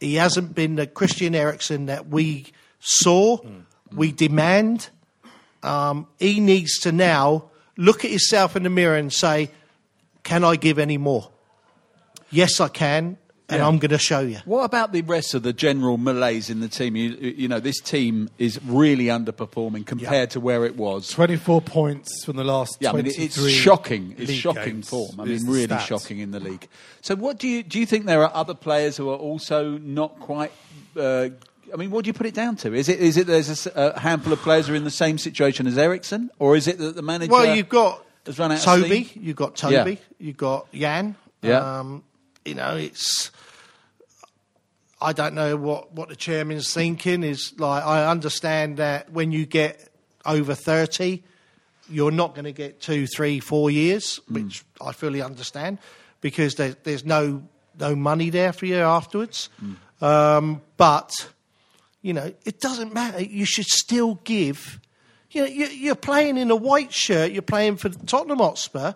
[0.00, 2.46] he hasn't been the Christian Eriksen that we
[2.80, 3.62] saw, Mm.
[3.94, 4.90] we demand.
[5.62, 9.50] Um, he needs to now look at himself in the mirror and say,
[10.22, 11.30] "Can I give any more?"
[12.30, 13.68] Yes, I can, and Yeah.
[13.68, 14.38] I'm going to show you.
[14.44, 16.96] What about the rest of the general malaise in the team?
[16.96, 21.08] You, you know, this team is really underperforming compared to where it was.
[21.10, 24.14] 24 points from the last Yeah, I mean, it's shocking.
[24.18, 25.20] It's shocking games form.
[25.20, 25.82] I is mean, the really stat.
[25.82, 26.66] shocking in the league.
[27.02, 27.78] So, what do you do?
[27.78, 30.50] You think there are other players who are also not quite?
[30.96, 31.28] Uh,
[31.72, 32.74] I mean, what do you put it down to?
[32.74, 35.66] Is it is it there's a handful of players who are in the same situation
[35.68, 37.30] as Eriksen, or is it that the manager?
[37.32, 39.22] Well, you've got has run out Toby, steam?
[39.22, 39.96] you've got Toby, Yeah.
[40.18, 41.14] you've got Jan.
[41.42, 41.78] Yeah.
[41.78, 42.02] Um,
[42.44, 43.30] you know, it's.
[45.06, 47.22] I don't know what, what the chairman's thinking.
[47.22, 49.88] Is like I understand that when you get
[50.24, 51.22] over thirty,
[51.88, 54.34] you're not going to get two, three, four years, Hmm.
[54.34, 55.78] which I fully understand,
[56.20, 57.42] because there, there's no
[57.78, 59.48] no money there for you afterwards.
[59.60, 60.04] Hmm.
[60.04, 61.12] Um, but
[62.02, 63.22] you know, it doesn't matter.
[63.22, 64.80] You should still give.
[65.30, 67.30] You know, you- you're playing in a white shirt.
[67.32, 68.94] You're playing for Tottenham Hotspur.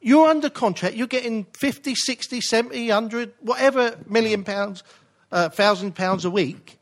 [0.00, 0.96] You're under contract.
[0.96, 4.82] You're getting 50, 60, 70, 100, whatever million pounds,
[5.32, 6.78] uh, thousand pounds a week.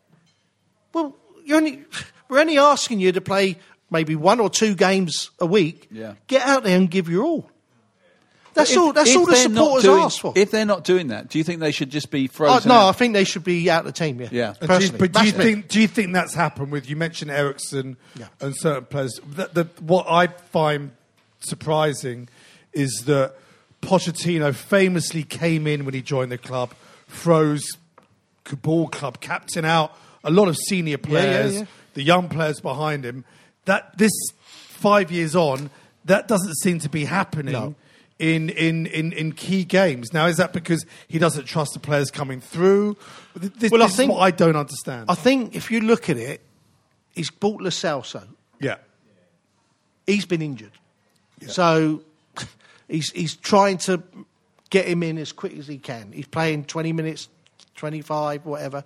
[0.92, 1.84] Well, you're only,
[2.28, 3.56] we're only asking you to play
[3.90, 5.88] maybe one or two games a week.
[5.90, 6.14] Yeah.
[6.26, 7.50] Get out there and give your all.
[8.54, 8.92] That's If- all.
[8.92, 10.32] That's all the supporters doing- ask for.
[10.36, 12.68] If they're not doing that, do you think they should just be Oh, frozen?
[12.68, 14.20] no, I think they should be out of the team.
[14.20, 14.48] Yeah, Yeah.
[14.48, 16.94] And do you- Personally, but do you think do you think that's happened with you
[16.94, 18.26] mentioned Eriksen Yeah.
[18.40, 19.18] and certain players?
[19.28, 20.92] The, the, what I find
[21.40, 22.28] surprising
[22.72, 23.34] is that
[23.82, 26.72] Pochettino famously came in when he joined the club,
[27.08, 27.64] froze
[28.62, 31.64] ball club captain out a lot of senior yeah, players, yeah.
[31.94, 33.24] the young players behind him.
[33.64, 35.70] That this five years on,
[36.04, 37.52] that doesn't seem to be happening.
[37.52, 37.74] No.
[38.20, 40.12] In, in, in, in key games.
[40.12, 42.96] Now, is that because he doesn't trust the players coming through?
[43.34, 45.06] This, Well, I this think- is what I don't understand.
[45.08, 46.40] I think if you look at it,
[47.12, 48.22] he's bought Lo Celso.
[48.60, 48.76] yeah.
[50.06, 50.70] He's been injured,
[51.48, 52.02] so
[52.88, 54.02] he's he's trying to
[54.70, 56.12] get him in as quick as he can.
[56.12, 57.28] He's playing twenty minutes,
[57.74, 58.84] twenty five, whatever.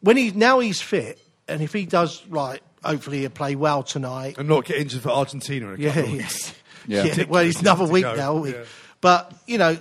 [0.00, 1.18] When he now he's fit,
[1.48, 4.36] and if he does right, hopefully he'll play well tonight.
[4.38, 5.68] And not get injured for Argentina.
[5.72, 6.16] In a Yeah, couple of yeah.
[6.18, 6.54] weeks.
[6.88, 7.02] Yeah.
[7.04, 7.24] yeah.
[7.28, 8.64] Well, he's another week go, now, isn't yeah.
[9.00, 9.76] But you know,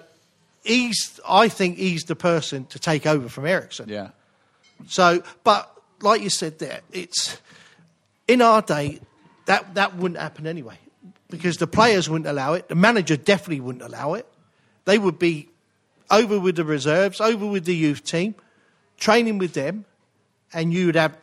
[0.63, 1.20] he's.
[1.28, 3.89] I think he's the person to take over from Eriksen.
[3.89, 4.10] Yeah.
[4.88, 7.39] So, but like you said there, it's
[8.28, 9.02] in our day
[9.46, 10.80] that that wouldn't happen anyway
[11.30, 12.70] because the players wouldn't allow it.
[12.70, 14.26] The manager definitely wouldn't allow it.
[14.86, 15.50] They would be
[16.15, 18.36] over with the reserves, over with the youth team,
[18.97, 19.86] training with them,
[20.54, 21.17] and you'd have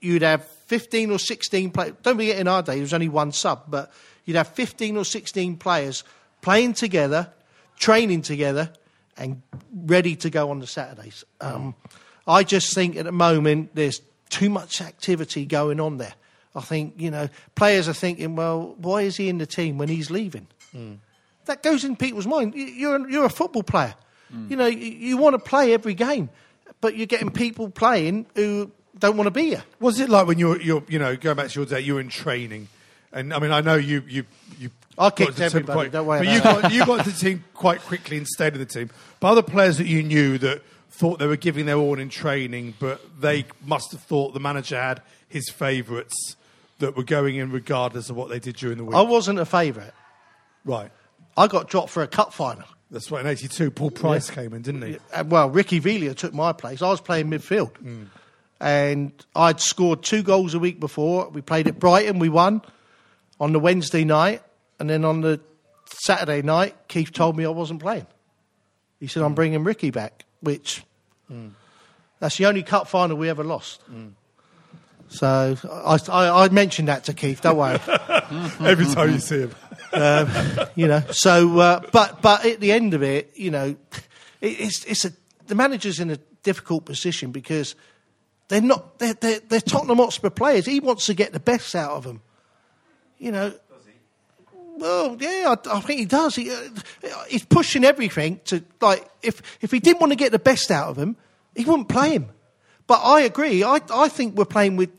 [0.00, 1.94] you'd have fifteen or sixteen players.
[2.02, 3.92] Don't forget, in our day there was only one sub, but
[4.24, 6.04] you'd have fifteen or sixteen players
[6.42, 7.32] playing together,
[7.78, 8.70] training together,
[9.16, 9.42] and
[9.86, 11.24] ready to go on the Saturdays.
[11.40, 11.74] Um,
[12.26, 16.14] I just think at the moment there's too much activity going on there.
[16.54, 19.88] I think you know players are thinking, well, why is he in the team when
[19.88, 20.46] he's leaving?
[21.46, 22.54] That goes in people's mind.
[22.54, 23.94] You're you're a football player.
[24.34, 24.50] Mm.
[24.50, 26.28] You know you, you want to play every game,
[26.80, 29.64] but you're getting people playing who don't want to be here.
[29.80, 31.94] Was it like when you were, you're, you know, going back to your day, you
[31.94, 32.68] were in training?
[33.12, 34.24] And I mean, I know you, you,
[34.58, 34.70] you.
[34.96, 37.10] I kicked to the team everybody, quite- don't worry But you got, you got to
[37.10, 38.90] the team quite quickly and stayed in the team.
[39.20, 42.74] But other players that you knew that thought they were giving their all in training,
[42.78, 46.36] but they must have thought the manager had his favourites
[46.78, 48.94] that were going in regardless of what they did during the week.
[48.94, 49.92] I wasn't a favourite.
[50.64, 50.90] Right.
[51.36, 52.64] I got dropped for a cup final.
[52.90, 53.20] That's right.
[53.24, 54.98] In '82, Paul Price came in, didn't he?
[55.12, 56.82] Uh, well, Ricky Villa took my place.
[56.82, 57.76] I was playing midfield.
[57.78, 58.04] Hmm.
[58.60, 61.28] And I'd scored two goals a week before.
[61.28, 62.62] We played at Brighton, we won
[63.40, 64.42] on the Wednesday night.
[64.78, 65.40] And then on the
[65.86, 68.06] Saturday night, Keith told me I wasn't playing.
[69.00, 70.82] He said, I'm bringing Ricky back, which
[71.28, 71.48] hmm.
[72.20, 73.82] that's the only cup final we ever lost.
[73.82, 74.08] Hmm.
[75.08, 77.78] So I, I, I mentioned that to Keith, don't worry.
[78.60, 79.54] Every time you see him.
[79.94, 80.30] Um,
[80.74, 83.76] you know, so uh, but but at the end of it, you know,
[84.40, 85.12] it, it's it's a
[85.46, 87.74] the manager's in a difficult position because
[88.48, 90.66] they're not they're, they're, they're Tottenham Hotspur players.
[90.66, 92.22] He wants to get the best out of them.
[93.18, 93.50] You know.
[93.50, 93.92] Does he?
[94.76, 96.34] Well, yeah, I, I think he does.
[96.34, 96.56] He, uh,
[97.28, 99.08] he's pushing everything to like.
[99.22, 101.16] If if he didn't want to get the best out of him,
[101.54, 102.28] he wouldn't play him.
[102.86, 103.64] But I agree.
[103.64, 104.90] I I think we're playing with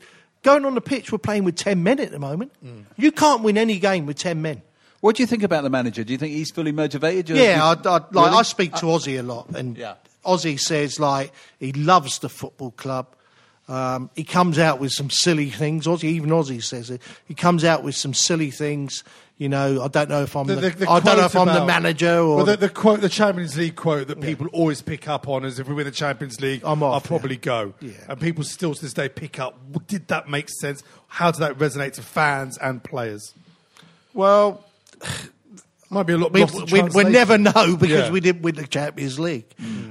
[0.42, 1.12] going on the pitch.
[1.12, 2.52] We're playing with ten men at the moment.
[2.96, 4.62] You can't win any game with ten men.
[5.06, 6.02] What do you think about the manager?
[6.02, 7.26] Do you think he's fully motivated?
[7.26, 8.28] Do you- Yeah, I, I, like, Really?
[8.28, 9.94] I speak to Ossie a lot, and Yeah.
[10.24, 13.06] Ossie says like he loves the football club.
[13.68, 15.86] Um, he comes out with some silly things.
[15.86, 17.00] Ossie, even Ossie says it.
[17.24, 19.04] He comes out with some silly things.
[19.38, 20.56] You know, I don't know if I'm the,
[20.88, 23.76] I don't know if I'm the manager or well, the, the quote, the Champions League
[23.76, 26.82] quote that people always pick up on is, "If we win the Champions League, I'm
[26.82, 27.40] I'll probably yeah.
[27.42, 27.92] go." Yeah.
[28.08, 29.56] And people still to this day pick up.
[29.86, 30.82] Did that make sense?
[31.06, 33.34] How did that resonate to fans and players?
[34.12, 34.64] well.
[35.90, 36.32] Might be a lot.
[36.32, 38.10] we, we, we never know because Yeah.
[38.10, 39.46] we didn't win the Champions League.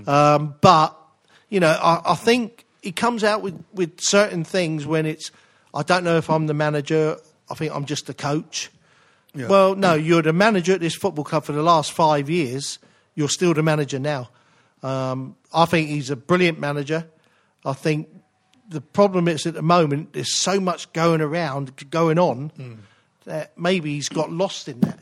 [0.08, 0.96] Um, but
[1.50, 5.32] you know, I, I think he comes out with, with certain things when it's.
[5.74, 7.18] I don't know if I'm the manager.
[7.50, 8.70] I think I'm just the coach.
[9.34, 9.48] Yeah.
[9.48, 12.80] Well, no, you're the manager at this football club for the last five years.
[13.16, 14.30] You're still the manager now.
[14.84, 17.08] Um, I think he's a brilliant manager.
[17.66, 18.08] I think
[18.70, 22.80] the problem is at the moment there's so much going around, going on,
[23.26, 25.00] that maybe he's got lost in that.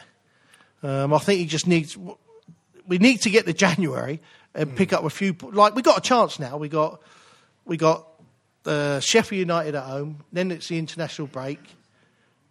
[0.82, 1.98] Um, I think he just needs.
[2.88, 4.20] We need to get to January
[4.54, 5.36] and pick up a few.
[5.42, 6.58] Like we got a chance now.
[6.58, 7.02] We got
[7.66, 8.08] we got
[8.66, 10.24] uh, Sheffield United at home.
[10.32, 11.60] Then it's the international break.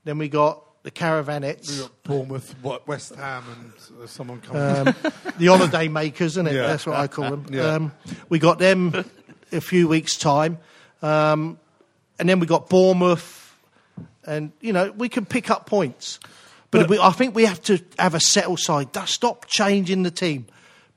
[0.05, 4.89] Then we got the Caravanettes, Bournemouth, what, West Ham, and uh, someone coming.
[4.89, 4.95] um,
[5.39, 6.55] the holiday makers, isn't it?
[6.55, 6.67] Yeah.
[6.67, 7.47] That's what I call them.
[7.53, 7.75] Yeah.
[7.75, 7.93] Um,
[8.29, 9.05] we got them
[9.53, 10.59] a few weeks time,
[11.03, 11.59] um,
[12.19, 13.42] and then we got Bournemouth,
[14.25, 16.19] and you know we can pick up points.
[16.71, 18.97] But we, I think we have to have a settled side.
[19.07, 20.47] Stop changing the team.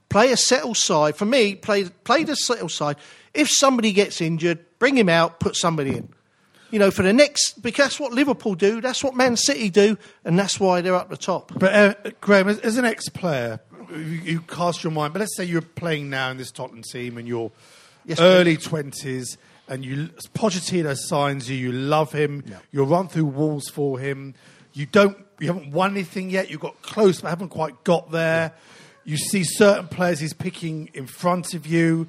[0.08, 1.18] Play a settled side.
[1.18, 2.96] For me, play play the settled side.
[3.34, 6.10] If somebody gets injured, bring him out, put somebody in.
[6.72, 9.98] You know, for the next because that's what Liverpool do, that's what Man City do,
[10.24, 11.52] and that's why they're up the top.
[11.58, 13.60] But uh, Graham, as, as an ex-player,
[13.92, 15.14] you, you cast your mind.
[15.14, 17.52] But let's say you're playing now in this Tottenham team, and you're
[18.06, 21.56] Yes, early twenties, and you Pochettino signs you.
[21.56, 22.44] You love him.
[22.72, 24.36] You'll run through walls for him.
[24.74, 25.18] You don't.
[25.40, 26.50] You haven't won anything yet.
[26.50, 28.54] You got close, but haven't quite got there.
[29.04, 32.08] You see certain players he's picking in front of you.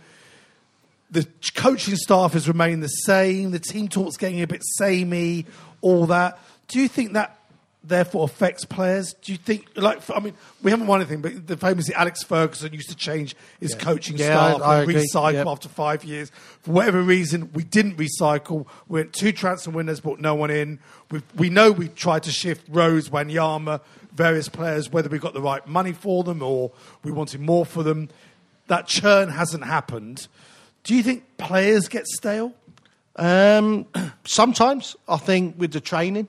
[1.10, 3.50] The coaching staff has remained the same.
[3.50, 5.46] The team talk's getting a bit samey.
[5.80, 6.38] All that.
[6.68, 7.38] Do you think that
[7.88, 9.14] therefore affects players?
[9.22, 12.72] Do you think, like, I mean, we haven't won anything, but the famous Alex Ferguson
[12.72, 15.46] used to change his coaching Yeah, staff I- I and recycle Yep.
[15.46, 16.31] after five years.
[16.62, 18.66] For whatever reason, we didn't recycle.
[18.88, 20.79] We went two transfer winners, brought no one in.
[21.11, 23.81] We, we know we tried to shift Rose, Wanyama,
[24.14, 26.72] various players, whether we got the right money for them or
[27.05, 28.09] we wanted more for them.
[28.68, 30.27] That churn hasn't happened.
[30.83, 32.53] Do you think players get stale?
[33.16, 33.87] Um,
[34.25, 36.29] sometimes I think with the training,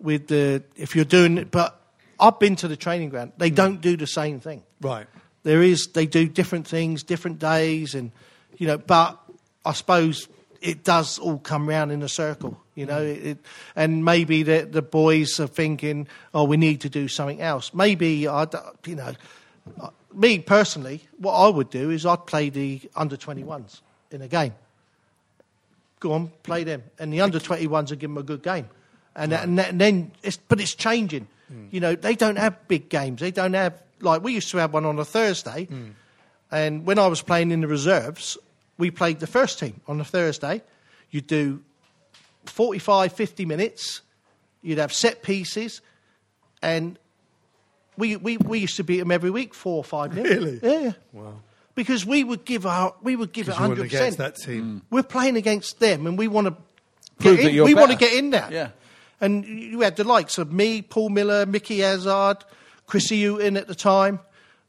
[0.00, 1.80] with the if you're doing it, but
[2.20, 3.32] I've been to the training ground.
[3.38, 3.54] They hmm.
[3.54, 4.62] don't do the same thing.
[4.80, 5.06] Right.
[5.42, 8.10] There is they do different things, different days, and
[8.56, 8.78] you know.
[8.78, 9.18] But
[9.64, 10.28] I suppose
[10.60, 13.00] it does all come round in a circle, you know.
[13.00, 13.38] It, it,
[13.76, 17.72] and maybe the the boys are thinking, oh, we need to do something else.
[17.72, 18.46] Maybe I,
[18.84, 19.14] you know,
[20.12, 23.80] me personally, what I would do is I'd play the under 21s
[24.10, 24.54] in a game.
[26.00, 28.68] Go on, play them, and the under 21s would give them a good game.
[29.18, 31.26] And, and, and then, it's, but it's changing.
[31.48, 31.66] Hmm.
[31.70, 33.20] You know, they don't have big games.
[33.20, 35.64] They don't have like we used to have one on a Thursday.
[35.64, 35.88] Hmm.
[36.50, 38.38] And when I was playing in the reserves,
[38.78, 40.62] we played the first team on a Thursday.
[41.10, 41.62] You'd do
[42.46, 44.02] 45, 50 minutes.
[44.62, 45.80] You'd have set pieces,
[46.62, 46.98] and
[47.96, 50.24] we, we, we used to beat them every week, four or five nil.
[50.24, 50.60] Really?
[50.62, 50.92] Yeah.
[51.12, 51.40] Wow.
[51.74, 54.36] Because we would give our we would give it hundred went against percent.
[54.36, 54.62] that team.
[54.62, 54.94] Hmm.
[54.94, 56.56] We're playing against them, and we want to
[57.20, 57.54] Prove get that in.
[57.54, 58.48] you're We want to get in there.
[58.50, 58.70] Yeah.
[59.20, 62.44] And you had the likes of me, Paul Miller, Mickey Hazard,
[62.86, 64.20] Chrissy Houghton at the time,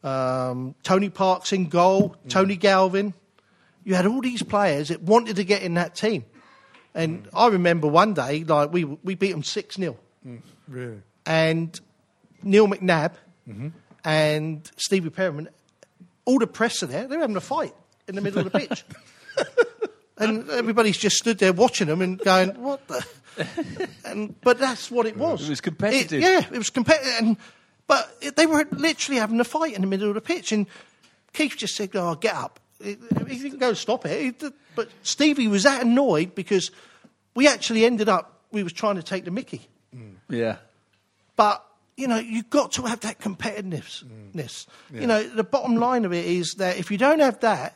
[0.03, 2.29] um, Tony Parks in goal, mm.
[2.29, 3.13] Tony Galvin.
[3.83, 6.25] You had all these players that wanted to get in that team.
[6.93, 7.29] And mm.
[7.33, 11.01] I remember one day, like we we beat them six 0 mm, Really?
[11.25, 11.79] and
[12.43, 13.13] Neil McNab
[13.47, 13.69] mm-hmm.
[14.03, 15.49] and Stevie Perryman,
[16.25, 17.07] all the press are there.
[17.07, 17.75] They're having a fight
[18.07, 18.83] in the middle of the pitch.
[20.17, 23.05] and everybody's just stood there watching them and going, what the?
[24.05, 25.45] And, but that's what it was.
[25.45, 26.19] It was competitive.
[26.19, 27.13] It- yeah, it was competitive.
[27.19, 27.37] And,
[27.87, 30.51] but it, they were literally having a fight in the middle of the pitch.
[30.51, 30.67] And
[31.33, 32.59] Keith just said, oh, get up.
[32.81, 34.41] He didn't go stop it.
[34.75, 36.71] But Stevie was that annoyed because
[37.35, 39.67] we actually ended up, we was trying to take the Mickey.
[39.95, 40.15] Mm.
[40.29, 40.57] Yeah.
[41.35, 41.65] But
[41.97, 44.05] you know, you've got to have that competitiveness.
[44.33, 45.01] Mm.
[45.01, 47.75] You know, the bottom line of it is that if you don't have that,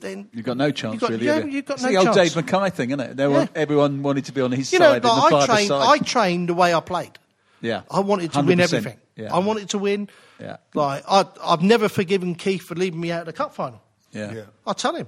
[0.00, 1.24] then You've got no chance, You've got- really.
[1.24, 1.50] you have you?
[1.52, 2.32] you've got It's no the old chance.
[2.34, 3.16] Dave Mackay thing, isn't it?
[3.16, 3.46] They were- Yeah.
[3.54, 5.72] Everyone wanted to be on his you know, side like in the I five trained,
[5.72, 7.18] I trained the way I played.
[7.60, 8.62] yeah, I wanted to win 100%.
[8.62, 8.98] everything.
[9.16, 9.34] Yeah.
[9.34, 10.08] I wanted to win.
[10.40, 10.56] Yeah.
[10.74, 13.82] Like I, I've never forgiven Keith for leaving me out of the cup final.
[14.12, 14.32] Yeah.
[14.32, 14.42] Yeah.
[14.66, 15.06] I tell him,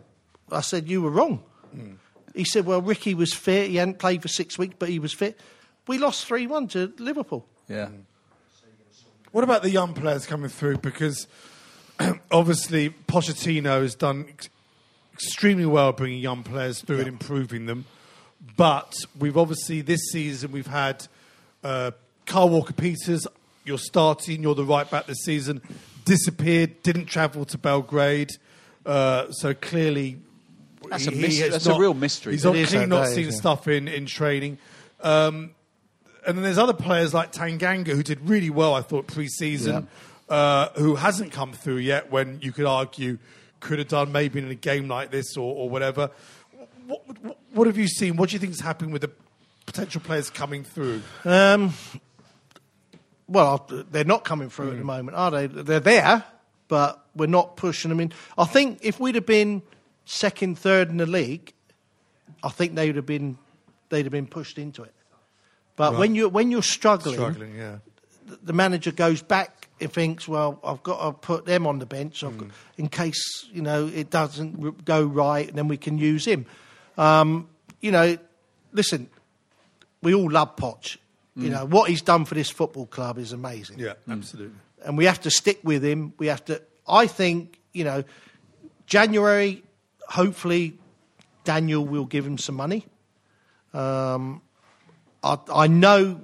[0.51, 1.43] I said you were wrong.
[1.73, 1.93] Hmm.
[2.35, 3.71] He said, "Well, Ricky was fit.
[3.71, 5.39] He hadn't played for six weeks, but he was fit."
[5.87, 7.47] We lost three one to Liverpool.
[7.69, 7.87] Yeah.
[7.87, 7.97] Hmm.
[9.33, 10.79] What about the young players coming through?
[10.79, 11.27] Because
[12.31, 14.49] obviously Pochettino has done ex-
[15.13, 17.85] extremely well bringing young players through and improving them.
[18.57, 21.07] But we've obviously this season we've had
[21.63, 21.93] uh,
[22.27, 23.27] Kyle Walker Peters.
[23.65, 24.43] You're starting.
[24.43, 25.63] You're the right back this season.
[26.05, 26.83] Disappeared.
[26.83, 28.31] Didn't travel to Belgrade.
[28.85, 30.19] Uh, so clearly,
[30.91, 32.33] That's a he- he mystery- has that's a real mystery.
[32.33, 34.59] He's It not, clearly not seen isn't stuff in in training.
[35.01, 35.53] Um,
[36.27, 39.89] and then there's other players like Tanganga who did really well, I thought, pre-season,
[40.29, 42.11] uh, who hasn't come through yet.
[42.11, 43.19] When you could argue
[43.63, 46.11] could have done maybe in a game like this or, or whatever.
[46.87, 48.17] What, what, what have you seen?
[48.17, 49.11] What do you think is happening with the
[49.65, 51.01] potential players coming through?
[51.25, 51.73] Um,
[53.27, 55.47] well, they're not coming through at the moment, are they?
[55.47, 56.25] They're there,
[56.69, 58.13] but we're not pushing them in.
[58.37, 59.63] I think if we'd have been
[60.05, 61.55] second, third in the league,
[62.43, 63.39] I think they'd have been
[63.89, 64.95] they'd have been pushed into it.
[65.77, 67.79] But when you when you're struggling, Struggling, yeah.
[68.43, 72.21] The manager goes back and thinks, well, I've got to put them on the bench
[72.23, 72.35] got-
[72.79, 76.47] in case you know it doesn't go right, and then we can use him.
[76.97, 77.49] Um,
[77.81, 78.17] you know,
[78.73, 79.09] listen,
[80.03, 80.97] we all love Poch.
[81.35, 84.55] You know what he's done for this football club is amazing, Yeah, absolutely.
[84.85, 86.13] and we have to stick with him.
[86.19, 86.61] We have to.
[86.87, 88.05] I think you know,
[88.87, 89.63] January.
[90.09, 90.77] Hopefully,
[91.45, 92.85] Daniel will give him some money.
[93.73, 94.43] Um,
[95.23, 96.21] I, I know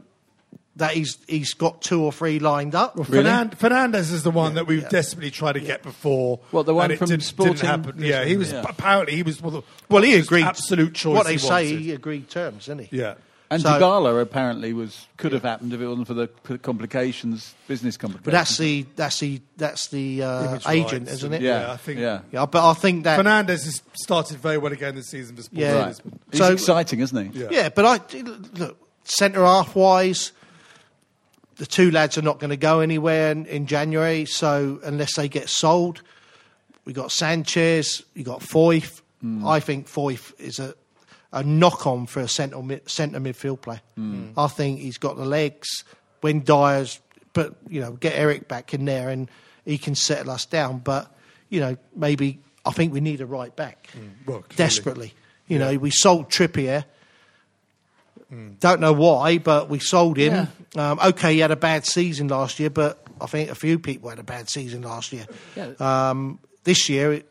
[0.79, 2.97] that he's he's got two or three lined up.
[2.97, 3.25] Well, Really?
[3.25, 6.41] Fernand- Fernandes is the one that we've desperately tried to get before.
[6.51, 7.95] What, the one from didn't, Sporting Didn't happen.
[8.03, 8.65] Yeah, he was Yeah.
[8.69, 9.41] apparently he was.
[9.43, 10.45] Well, Well, he agreed.
[10.45, 11.15] Absolute choice.
[11.17, 11.81] What they he say, wanted.
[11.81, 12.97] he agreed terms, didn't he?
[12.99, 13.15] Yeah.
[13.51, 17.97] And So- Dybala apparently was could have happened if it wasn't for the complications, business
[17.97, 18.25] complications.
[18.27, 21.41] But that's the that's the that's the uh, agent, rights isn't it?
[21.43, 22.21] yeah, Yeah, I think- yeah.
[22.31, 25.67] Yeah, but I think that Fernandes has started very well again this season for Sporting
[25.67, 25.87] Yeah.
[25.87, 26.19] Lisbon.
[26.31, 27.41] He's So- exciting, isn't he?
[27.41, 27.49] Yeah.
[27.51, 28.19] Yeah, but I
[28.59, 30.33] look centre half wise.
[31.59, 35.29] The two lads are not going to go anywhere in, in January, so unless they
[35.29, 36.03] get sold,
[36.85, 39.03] we got Sanchez, you got Foyth.
[39.21, 39.47] Hmm.
[39.47, 40.75] I think Foyth is a
[41.33, 43.81] a knock on for a centre centre midfield player.
[43.97, 44.31] Hmm.
[44.37, 45.85] I think he's got the legs.
[46.21, 47.01] When Dier's,
[47.33, 49.31] but you know, get Eric back in there and
[49.65, 50.79] he can settle us down.
[50.79, 51.15] But
[51.49, 54.09] you know, maybe I think we need a right back hmm.
[54.27, 55.15] Well, desperately.
[55.47, 56.85] You know, we sold Trippier.
[58.31, 60.49] Don't know why, but we sold him.
[60.77, 64.11] Um, okay, he had a bad season last year, but I think a few people
[64.11, 65.27] had a bad season last year.
[65.57, 65.73] Yeah.
[65.81, 67.31] Um, this year, it,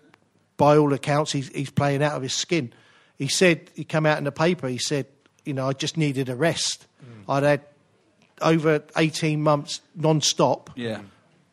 [0.57, 2.73] by all accounts, he's, he's playing out of his skin.
[3.15, 4.67] He said he came out in the paper.
[4.67, 5.05] He said,
[5.45, 6.87] you know, I just needed a rest.
[7.29, 7.61] I'd had
[8.41, 11.01] over eighteen months non-stop Yeah.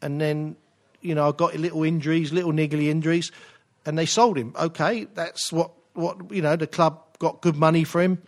[0.02, 0.56] and then
[1.00, 3.30] you know I got little injuries, little niggly injuries,
[3.84, 4.54] and they sold him.
[4.58, 8.22] Okay, that's what what you know the club got good money for him,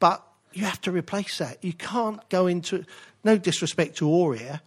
[0.00, 1.58] but you have to replace that.
[1.62, 2.84] You can't go into
[3.24, 4.60] no disrespect to Aurier.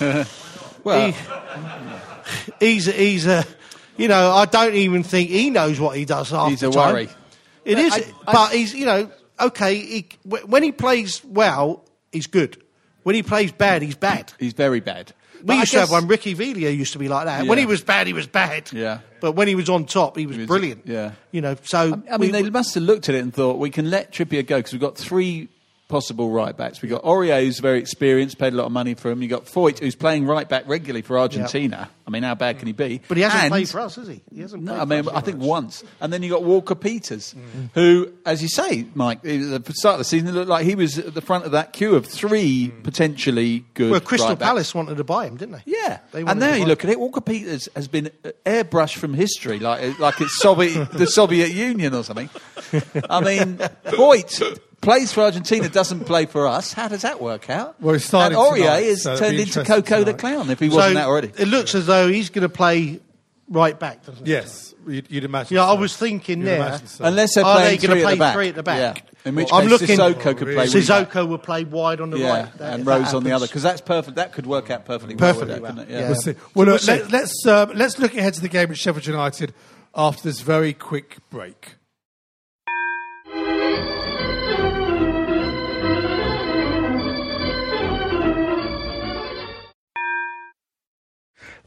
[0.84, 3.44] Well, He- he's a, he's a
[3.96, 6.72] you know I don't even think he knows what he does half He's the a
[6.72, 6.92] time.
[6.94, 7.08] worry.
[7.64, 9.74] It is, I- I- but he's you know okay.
[9.78, 12.62] He, when he plays well, he's good.
[13.02, 14.32] When he plays bad, he's bad.
[14.38, 15.12] he's very bad.
[15.46, 16.08] But We I used to have guess- one.
[16.08, 17.46] Ricky Villa used to be like that.
[17.46, 18.70] When he was bad, he was bad.
[18.72, 18.98] Yeah.
[19.20, 20.82] But when he was on top, he was, He was- brilliant.
[20.86, 21.12] yeah.
[21.30, 23.70] You know, so I mean, we- they must have looked at it and thought we
[23.70, 25.48] can let Trippier go because we've got three
[25.88, 26.82] possible right backs.
[26.82, 29.22] We've got Aurier, who's very experienced, paid a lot of money for him.
[29.22, 31.88] You've got Foyth, who's playing right back regularly for Argentina.
[32.06, 33.00] I mean, how bad can he be?
[33.08, 34.22] but he hasn't And- played for us, has he?
[34.32, 34.62] He hasn't.
[34.62, 35.82] No, I mean, I think once.
[36.00, 37.34] And then you've got Walker Peters,
[37.74, 40.74] who, as you say, Mike, at the start of the season, it looked like he
[40.74, 42.82] was at the front of that queue of three hmm.
[42.82, 43.90] potentially good.
[43.90, 44.38] Well, Crystal right.
[44.38, 45.62] Palace wanted to buy him, didn't they?
[45.66, 47.00] Yeah, They and now you look at it.
[47.00, 48.10] Walker Peters has been
[48.44, 52.30] airbrushed from history, like like it's Soviet, the Soviet Union or something.
[53.08, 56.72] I mean, Foyth plays for Argentina, doesn't play for us.
[56.72, 57.80] How does that work out?
[57.80, 60.60] Well, he's starting and Aurier tonight, is so turned into interesting Coco the clown if
[60.60, 61.32] he wasn't that already.
[61.38, 63.00] it looks as though he's going to play
[63.48, 64.28] right back, doesn't it?
[64.28, 65.56] Yes, you'd, you'd imagine.
[65.56, 66.80] Yeah, I was thinking You'd there.
[66.86, 67.04] so.
[67.04, 68.34] Unless they're Are playing they gonna three, play at the back.
[68.34, 68.78] three at the back?
[68.98, 69.28] Yeah.
[69.28, 70.46] In which I'm case looking- Sissoko could play.
[70.46, 70.68] wing back.
[70.68, 72.58] Sissoko will play wide on the Yeah, right.
[72.58, 74.16] That- and if that Rose on the other because that's perfect.
[74.16, 75.16] That could work out perfectly.
[75.16, 75.84] well, Perfectly wouldn't well.
[75.86, 76.00] Couldn't it?
[76.00, 76.06] Yeah.
[76.10, 76.34] We'll see.
[76.54, 76.92] Well, we'll see.
[76.92, 79.52] let, let's um, let's look ahead to the game at Sheffield United
[79.96, 81.74] after this very quick break.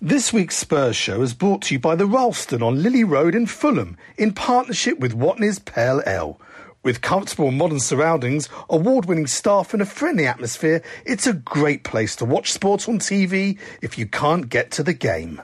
[0.02, 3.45] This week's Spurs show is brought to you by the Ralston on Lily Road in
[3.45, 6.39] Fulham in partnership with Watney's Pale Ale.
[6.84, 12.16] With comfortable modern surroundings, award winning staff, and a friendly atmosphere, it's a great place
[12.16, 15.41] to watch sport on TV if you can't get to the game.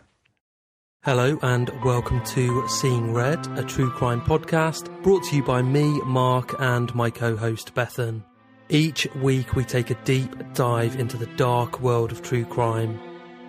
[1.04, 6.00] Hello and welcome to Seeing Red, a true crime podcast brought to you by me,
[6.06, 8.24] Mark, and my co host Bethan.
[8.70, 12.98] Each week we take a deep dive into the dark world of true crime.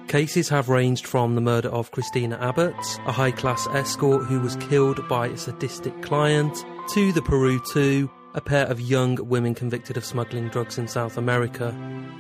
[0.09, 2.77] Cases have ranged from the murder of Christina Abbott,
[3.07, 8.09] a high class escort who was killed by a sadistic client, to the Peru 2,
[8.35, 11.75] a pair of young women convicted of smuggling drugs in South America.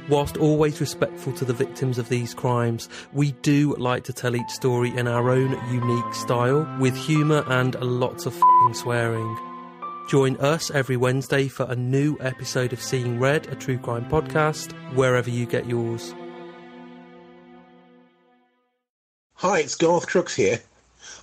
[0.08, 4.50] Whilst always respectful to the victims of these crimes, we do like to tell each
[4.50, 8.36] story in our own unique style, with humour and lots of
[8.72, 9.38] swearing.
[10.08, 14.72] Join us every Wednesday for a new episode of Seeing Red, a true crime podcast,
[14.96, 16.12] wherever you get yours.
[19.40, 20.62] Hi, it's Garth Crooks here.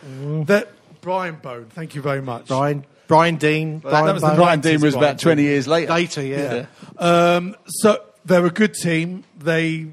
[0.46, 0.70] That
[1.02, 1.68] Brian Bone.
[1.70, 2.48] Thank you very much.
[2.48, 3.80] Brian, Brian Deane.
[3.80, 4.38] Brian that was the Bone.
[4.38, 5.46] Brian Deane was Brian about 20 Deane.
[5.52, 5.92] years later.
[5.94, 6.66] Later, yeah.
[6.98, 9.24] Um, so they're a good team.
[9.38, 9.88] They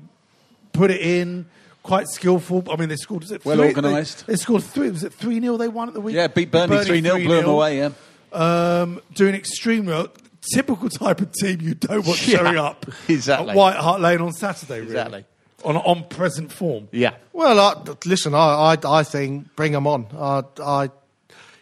[0.72, 1.46] put it in.
[1.84, 2.64] Quite skillful.
[2.70, 3.22] I mean, they scored.
[3.22, 4.26] Was it Well three- organised.
[4.26, 4.90] They, they scored three.
[4.90, 6.16] Was it three 0 They won at the week.
[6.16, 7.90] Yeah, beat Burnley 3 0, blew them away, yeah.
[8.32, 10.08] um, doing extremely well.
[10.52, 13.50] Typical type of team you don't want Yeah, showing up exactly.
[13.50, 14.80] at White Hart Lane on Saturday.
[14.80, 14.86] Really.
[14.92, 15.24] Exactly.
[15.64, 16.88] On on present form.
[16.90, 17.14] Yeah.
[17.32, 20.06] Well, I, listen, I, I, I think bring them on.
[20.18, 20.90] I, I,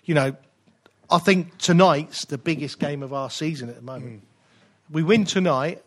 [0.05, 0.35] you know,
[1.11, 4.23] I think tonight's the biggest game of our season at the moment.
[4.91, 5.83] We win tonight,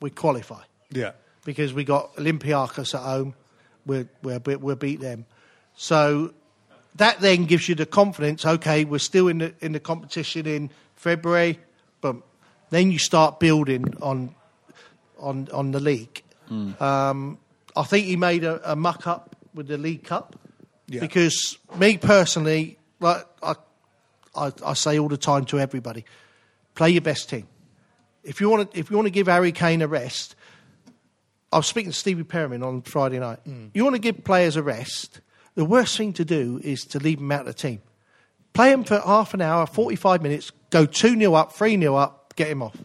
[0.00, 1.12] we qualify Yeah.
[1.44, 3.34] because we got Olympiacos at home.
[3.88, 5.26] We'll, we'll, we'll beat them.
[5.76, 6.32] So
[6.96, 8.44] that then gives you the confidence.
[8.46, 11.58] Okay, we're still in the in the competition in February,
[12.00, 12.16] but
[12.70, 14.34] then you start building on
[15.18, 16.22] on on the league.
[16.80, 17.38] Um,
[17.76, 20.34] I think he made a, a muck up with the League Cup
[20.86, 21.00] Yeah.
[21.00, 23.54] because me personally, like I,
[24.34, 26.04] I, I say all the time to everybody,
[26.74, 27.46] play your best team.
[28.24, 30.34] If you want to, if you want to give Harry Kane a rest,
[31.52, 33.38] I was speaking to Stevie Perryman on Friday night.
[33.74, 35.20] You want to give players a rest.
[35.54, 37.80] The worst thing to do is to leave them out of the team.
[38.52, 42.34] Play them for half an hour, 45 minutes, go 2 0 up, 3 0 up,
[42.36, 42.76] get him off.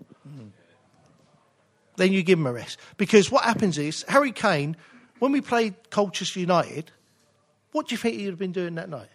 [1.95, 2.79] Then you give him a rest.
[2.97, 4.75] Because what happens is, Harry Kane,
[5.19, 6.91] when we played Colchester United,
[7.71, 9.09] what do you think he'd have been doing that night?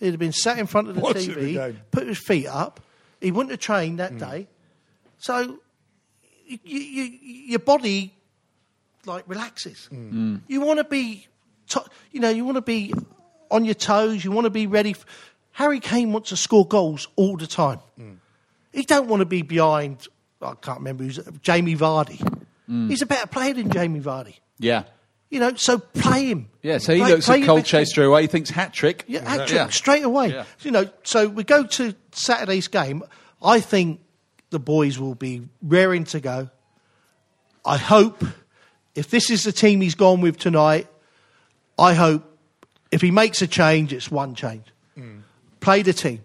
[0.00, 2.80] He'd have been sat in front of the TV, put his feet up.
[3.20, 4.48] He wouldn't have trained that day.
[5.18, 5.58] So
[6.46, 8.14] you, you, your body
[9.06, 9.88] like relaxes.
[9.92, 10.12] Mm.
[10.12, 10.40] Mm.
[10.48, 11.26] You want to be,
[11.68, 12.92] to, you know, you want to be
[13.50, 14.24] on your toes.
[14.24, 14.90] You want to be ready.
[14.90, 15.04] f
[15.52, 17.80] Harry Kane wants to score goals all the time.
[17.98, 18.16] Mm.
[18.72, 20.06] He don't want to be behind.
[20.40, 22.20] I can't remember who's Jamie Vardy.
[22.68, 24.34] He's a better player than Jamie Vardy.
[24.58, 24.84] Yeah.
[25.30, 26.48] You know, so play him.
[26.62, 29.04] Yeah, so he Play- looks play at your best Colchester away, he thinks hat trick.
[29.08, 29.64] yeah, hat Yeah.
[29.64, 30.28] trick straight away.
[30.32, 30.44] Yeah.
[30.60, 33.02] You know, so we go to Saturday's game.
[33.42, 34.00] I think
[34.50, 36.50] the boys will be raring to go.
[37.64, 38.22] I hope
[38.98, 40.88] if this is the team he's gone with tonight,
[41.78, 42.24] I hope
[42.90, 44.64] if he makes a change, it's one change.
[44.96, 45.18] Hmm.
[45.60, 46.24] play the team,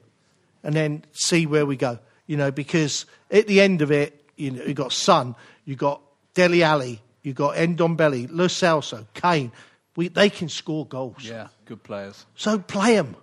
[0.63, 1.99] and then see where we go.
[2.26, 6.01] You know, because at the end of it, you know, you got Son, you've got
[6.34, 9.51] Dele Alli, you've got Ndombele, Lo Celso, Kane.
[9.95, 11.17] We, they can score goals.
[11.19, 12.26] Yeah, good players.
[12.36, 13.15] So play them.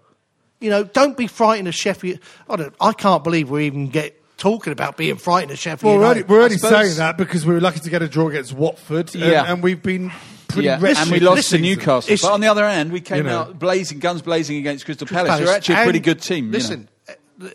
[0.61, 2.21] You know, don't be frightened of Sheffield.
[2.49, 5.85] I, don't, I can't believe we even get talking about being frightened of Sheffield.
[5.93, 6.29] Well, we're only, United.
[6.31, 9.23] we're only saying that because we were lucky to get a draw against Watford, and,
[9.25, 9.45] Yeah.
[9.53, 10.11] and we've been
[10.49, 11.59] pretty Yeah, wretched and we this lost to.
[11.59, 12.13] Newcastle.
[12.13, 13.39] It's- But on the other hand, we came You know.
[13.43, 15.29] out blazing, guns blazing against Crystal Palace.
[15.29, 15.45] Palace.
[15.45, 16.47] Who are actually a pretty good team.
[16.47, 16.57] you know.
[16.59, 16.89] Listen,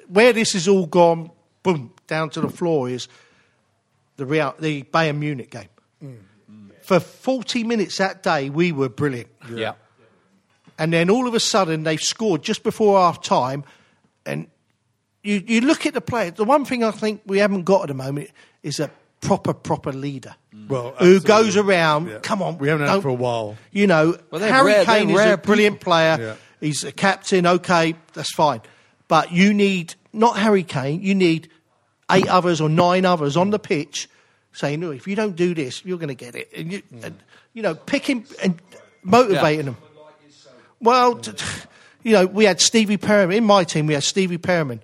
[0.07, 1.31] where this has all gone,
[1.63, 3.07] boom, down to the floor is
[4.17, 5.67] the Real, the Bayern Munich game.
[6.03, 6.17] Mm.
[6.83, 9.29] For 40 minutes that day, we were brilliant.
[9.53, 9.73] yeah.
[10.77, 13.63] And then all of a sudden, they've scored just before half time.
[14.25, 14.47] And
[15.25, 16.33] you, you look at the players.
[16.33, 18.29] The one thing I think we haven't got at the moment
[18.63, 18.89] is a
[19.21, 20.67] proper, proper leader mm.
[20.69, 21.27] Well, who absolutely.
[21.27, 22.07] goes around.
[22.07, 22.19] Yeah.
[22.19, 23.57] Come on, We haven't had don't- it for a while.
[23.71, 26.17] You know, Well, they're Harry rare- they're Kane is rare a brilliant player.
[26.19, 26.35] Yeah.
[26.61, 27.45] He's a captain.
[27.45, 28.61] Okay, that's fine.
[29.07, 31.01] But you need not Harry Kane.
[31.01, 31.49] You need
[32.11, 34.07] eight others or nine others on the pitch
[34.53, 37.03] saying, "No, if you don't do this, you're going to get it." And you, mm.
[37.03, 37.19] and,
[37.53, 38.59] you know, picking and
[39.03, 39.77] motivating them.
[40.79, 41.45] Well, t- t-
[42.03, 43.85] you know, we had Stevie Perryman in my team.
[43.87, 44.81] We had Stevie Perryman,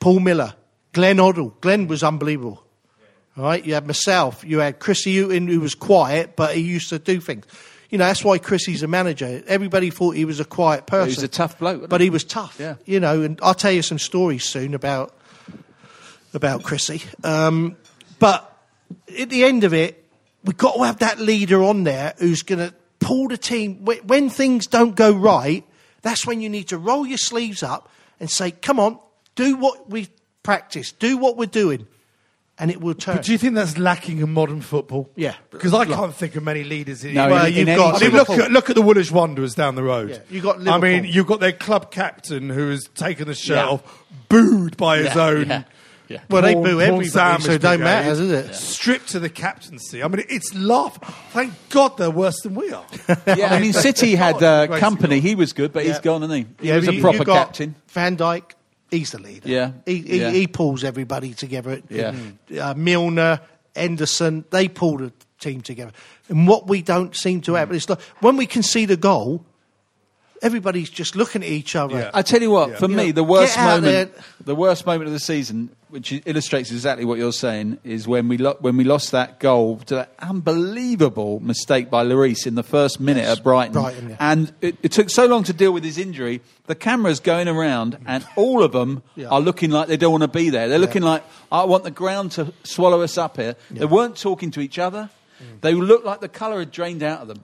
[0.00, 0.54] Paul Miller,
[0.92, 1.60] Glenn Hoddle.
[1.60, 2.64] Glenn was unbelievable.
[3.36, 4.44] All right, you had myself.
[4.44, 7.46] You had Chrissy Hughton, who was quiet, but he used to do things.
[7.90, 9.42] You know, that's why Chrissy's a manager.
[9.46, 11.10] Everybody thought he was a quiet person.
[11.10, 12.06] he was a tough bloke, but he?
[12.06, 12.56] he was tough.
[12.58, 12.76] Yeah.
[12.84, 15.14] You know, and I'll tell you some stories soon about
[16.34, 17.02] about Chrissy.
[17.24, 17.76] Um,
[18.18, 18.46] but
[19.18, 20.04] at the end of it,
[20.44, 23.84] we've got to have that leader on there who's going to pull the team.
[23.84, 25.64] When things don't go right,
[26.02, 27.90] that's when you need to roll your sleeves up
[28.20, 28.98] and say, come on,
[29.44, 30.08] do what we
[30.42, 31.86] practice, do what we're doing,
[32.58, 33.16] and it will turn.
[33.16, 35.10] But do you think that's lacking in modern football?
[35.16, 35.34] Yeah.
[35.50, 37.32] Because I can't think of many leaders in No, England.
[37.42, 39.74] well, in- you've in got I mean, look at, look at the Woolwich Wanderers down
[39.76, 40.10] the road.
[40.10, 43.56] Yeah, you got I mean, you've got their club captain who has taken the shirt
[43.56, 43.68] Yeah.
[43.68, 45.48] off, booed by his Yeah, own.
[45.48, 45.62] yeah,
[46.08, 46.20] yeah.
[46.28, 48.54] Well, they boo Paul everybody, Sandwich so it don't matter, does it?
[48.54, 50.02] Stripped to the captaincy.
[50.02, 50.98] I mean, it's laugh.
[51.32, 52.84] Thank God they're worse than we are.
[53.26, 55.20] Yeah, I mean, City had uh, Kompany.
[55.20, 56.46] He was good, but he's gone, isn't he?
[56.60, 57.74] He Yeah, was a proper you got captain.
[57.88, 58.42] Van Dijk,
[58.90, 59.48] he's the leader.
[59.48, 60.30] Yeah, He, he, yeah.
[60.30, 61.80] he pulls everybody together.
[61.88, 62.14] Yeah.
[62.60, 63.40] Uh, Milner,
[63.74, 65.92] Henderson, they pull the team together.
[66.28, 69.44] And what we don't seem to have is like, when we concede a goal,
[70.42, 71.98] everybody's just looking at each other.
[71.98, 72.10] Yeah.
[72.14, 74.12] I tell you what, for You me, know, the worst moment,
[74.44, 78.38] the worst moment of the season, which illustrates exactly what you're saying, is when we
[78.38, 83.00] lo- when we lost that goal to that unbelievable mistake by Lloris in the first
[83.00, 84.16] minute at Brighton, Brighton, yeah.
[84.20, 86.40] and it, it took so long to deal with his injury.
[86.66, 89.28] The cameras going around, and all of them Yeah.
[89.28, 90.68] are looking like they don't want to be there.
[90.68, 93.56] They're looking like I want the ground to swallow us up here.
[93.70, 95.10] They weren't talking to each other.
[95.42, 95.60] Mm.
[95.62, 97.42] They looked like the colour had drained out of them.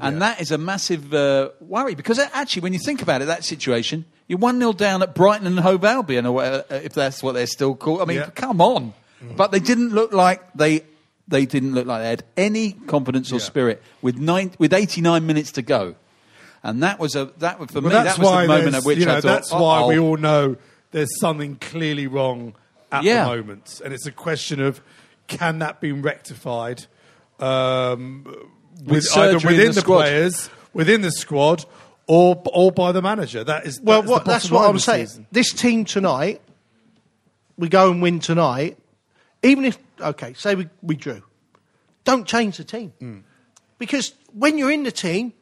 [0.00, 0.08] Yeah.
[0.08, 3.44] And that is a massive uh, worry because actually, when you think about it, that
[3.44, 7.22] situation, you're 1 0 down at Brighton and Hove Albion, or whatever, uh, if that's
[7.22, 8.00] what they're still called.
[8.00, 8.30] I mean, Yeah.
[8.34, 8.94] come on.
[9.36, 10.84] But they didn't look like they.
[11.28, 13.42] They didn't look like they had any confidence or Yeah.
[13.42, 15.94] spirit with nine, with 89 minutes to go,
[16.64, 17.90] and that was a that for But me.
[17.90, 20.16] That was the moment at which you know, I thought, that's why we "Uh-oh." all
[20.16, 20.56] know
[20.90, 22.54] there's something clearly wrong
[22.90, 23.24] at Yeah.
[23.28, 24.80] the moment, and it's a question of
[25.28, 26.86] can that be rectified
[27.38, 28.26] um,
[28.84, 31.64] with, either within the the, players, within the squad,
[32.06, 33.44] or or by the manager.
[33.44, 35.06] That is Well, that is what, that's what I'm saying.
[35.06, 35.26] season.
[35.32, 36.40] This team tonight,
[37.56, 38.78] we go and win tonight,
[39.42, 41.22] even if, okay, say we, we drew.
[42.04, 42.92] Don't change the team.
[42.98, 43.18] Hmm.
[43.78, 45.32] Because when you're in the team,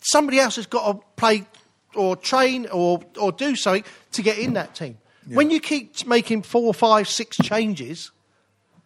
[0.00, 1.46] somebody else has got to play
[1.94, 4.98] or train or, or do something to get in that team.
[5.26, 8.10] When you keep making four, five, six changes,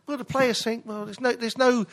[0.07, 1.87] well, the players think, well, there's no, there's no,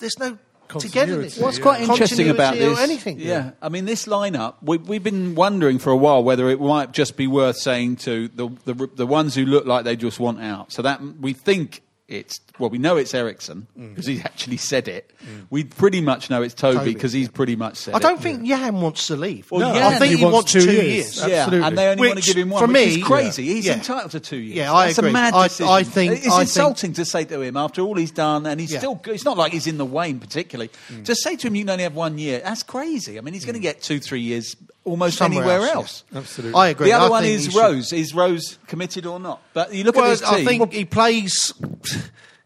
[0.00, 0.38] there's no
[0.68, 1.38] togetherness.
[1.38, 1.62] What's yeah.
[1.62, 3.20] quite interesting about this, or anything.
[3.20, 6.92] yeah, I mean, this lineup, we, we've been wondering for a while whether it might
[6.92, 10.40] just be worth saying to the, the the ones who look like they just want
[10.40, 10.72] out.
[10.72, 13.90] So that we think it's well, we know it's Eriksen Mm.
[13.90, 15.10] because he's actually said it.
[15.48, 18.44] We pretty much know it's Toby Toby, because he's pretty much said I don't think
[18.44, 19.50] Jan wants to leave.
[19.50, 20.84] Well, I Jan- think he he, wants wants, two two, years.
[20.84, 21.18] years.
[21.22, 21.58] Absolutely.
[21.60, 23.44] Yeah, and they only want to give him one, for which me- is crazy.
[23.46, 23.74] He's Yeah.
[23.74, 24.56] entitled to two years.
[24.56, 25.10] Yeah, I That's agree.
[25.10, 25.72] a mad I- decision.
[25.72, 28.60] I think- it's I think- insulting to say to him after all he's done, and
[28.60, 28.78] he's Yeah.
[28.80, 29.00] still.
[29.06, 30.70] It's not like he's in the wane particularly.
[30.92, 31.04] Mm.
[31.06, 33.16] To say to him you can only have one year, that's crazy.
[33.16, 36.04] I mean, he's going to get two, three years almost Somewhere anywhere else, else.
[36.12, 36.18] yeah.
[36.18, 36.58] Absolutely.
[36.60, 36.86] I agree.
[36.88, 37.92] The other I one is he should- Rose.
[37.92, 39.40] Is Rose committed or not?
[39.52, 40.38] But you look Well, at this team.
[40.38, 41.52] I think he plays.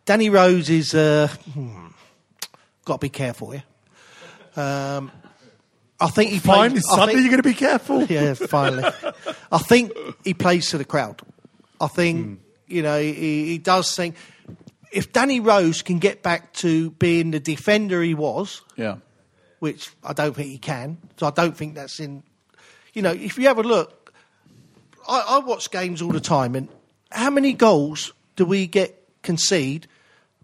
[0.04, 0.94] Danny Rose is.
[0.94, 1.86] Uh, hmm,
[2.84, 3.62] got to be careful here.
[4.56, 5.10] Um,
[6.00, 6.82] I think he Fine, plays.
[6.84, 8.02] it's I think- You're going to be careful.
[8.08, 8.84] yeah, finally.
[9.50, 9.92] I think
[10.24, 11.22] he plays to the crowd.
[11.80, 13.12] I think you know he,
[13.46, 14.16] he does think
[14.92, 18.96] if Danny Rose can get back to being the defender he was, yeah.
[19.58, 20.98] Which I don't think he can.
[21.18, 22.22] So I don't think that's in.
[22.92, 24.12] You know, if you have a look,
[25.08, 26.68] I, I watch games all the time, and
[27.10, 29.86] how many goals do we get concede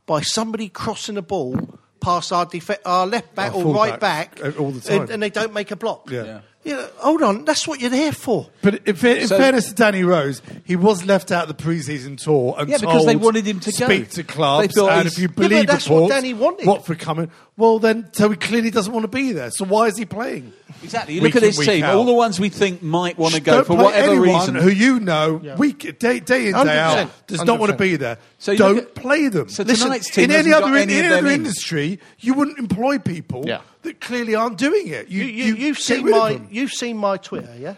[0.06, 4.00] by somebody crossing the ball past our, def- our left back Our or right full-back,
[4.36, 5.02] back uh, all the time.
[5.02, 6.10] And, and they don't make a block?
[6.10, 6.24] Yeah.
[6.24, 6.40] Yeah.
[6.62, 8.46] You know, hold on, that's what you're there for.
[8.60, 11.54] But in, fa- in So- fairness to Danny Rose, he was left out of the
[11.62, 13.86] pre-season tour and Yeah, because they wanted him to go.
[13.86, 14.74] speak to clubs.
[14.74, 16.66] They and if you Yeah, but believe that's what Danny wanted.
[16.66, 19.50] Watford coming, well then, so he clearly doesn't want to be there.
[19.50, 20.52] So why is he playing?
[20.82, 21.14] Exactly.
[21.14, 21.94] You look at in, this team, out.
[21.94, 24.54] all the ones we think might want to go Don't for play whatever reason.
[24.54, 27.96] who you know week day, day in day 100%, out does not want to be
[27.96, 28.18] there.
[28.38, 29.48] So don't at- play them.
[29.48, 32.98] So Listen, tonight's team in any other any in any other industry, you wouldn't employ
[32.98, 33.60] people Yeah.
[33.82, 35.08] That clearly aren't doing it.
[35.08, 37.74] You, You, you, you've seen my you've seen my Twitter, yeah,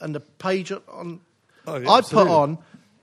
[0.00, 1.20] and the page on.
[1.66, 2.58] Oh, yeah, I put on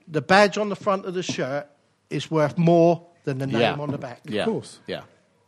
[0.08, 1.68] the badge on the front of the shirt
[2.10, 3.74] is worth more than the name yeah.
[3.74, 4.22] on the back.
[4.26, 4.44] Yeah.
[4.44, 4.80] Of course.
[4.88, 5.02] Yeah.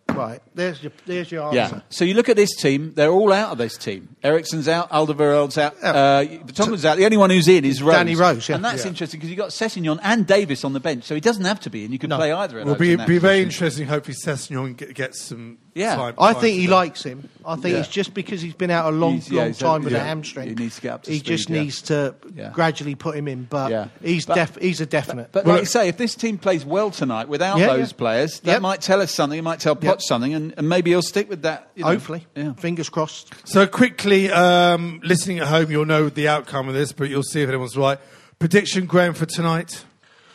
[0.09, 0.41] Right.
[0.55, 1.75] There's your there's your answer.
[1.75, 1.81] Yeah.
[1.89, 4.15] So you look at this team; they're all out of this team.
[4.23, 5.89] Eriksen's out, Alderweireld's out, Yeah.
[5.91, 6.97] uh, Vertonghen's out.
[6.97, 7.93] The only one who's in is Rose.
[7.93, 8.55] Danny Rose, yeah.
[8.55, 8.89] and that's Yeah.
[8.89, 11.69] interesting because you've got Sessegnon and Davies on the bench, so he doesn't have to
[11.69, 12.17] be, and you can No.
[12.17, 12.59] play either.
[12.59, 13.85] of Will those be in be very interesting.
[13.85, 15.57] Hopefully, Sessegnon get, gets some.
[15.78, 15.95] Yeah.
[15.95, 17.30] time, I time think he likes him.
[17.45, 17.80] I think Yeah.
[17.80, 19.99] it's just because he's been out a long, He's- long he's- time with yeah.
[19.99, 20.49] a hamstring.
[20.49, 21.61] He needs to get up to He speed, just yeah.
[21.61, 22.49] needs to Yeah.
[22.53, 23.47] gradually put him in.
[23.49, 23.88] But Yeah.
[24.03, 25.30] he's But- def- he's a definite.
[25.32, 27.97] But like you say, if this team plays well tonight without Yeah, those yeah.
[27.97, 28.61] players, that Yep.
[28.61, 29.39] might tell us something.
[29.39, 30.01] It might tell Poch Yep.
[30.01, 31.69] something, and, and maybe he'll stick with that.
[31.75, 31.91] you know.
[31.91, 32.53] Hopefully, Yeah.
[32.53, 33.32] fingers crossed.
[33.45, 37.41] So quickly, um, listening at home, you'll know the outcome of this, but you'll see
[37.43, 37.99] if anyone's right.
[38.39, 39.84] Prediction, Graham, for tonight.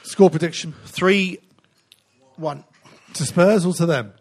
[0.04, 1.38] Score prediction Three,
[2.36, 2.64] one.
[3.14, 4.12] to Spurs or to them?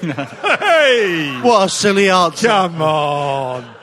[0.00, 2.48] Hey, What a silly answer.
[2.48, 3.74] come on!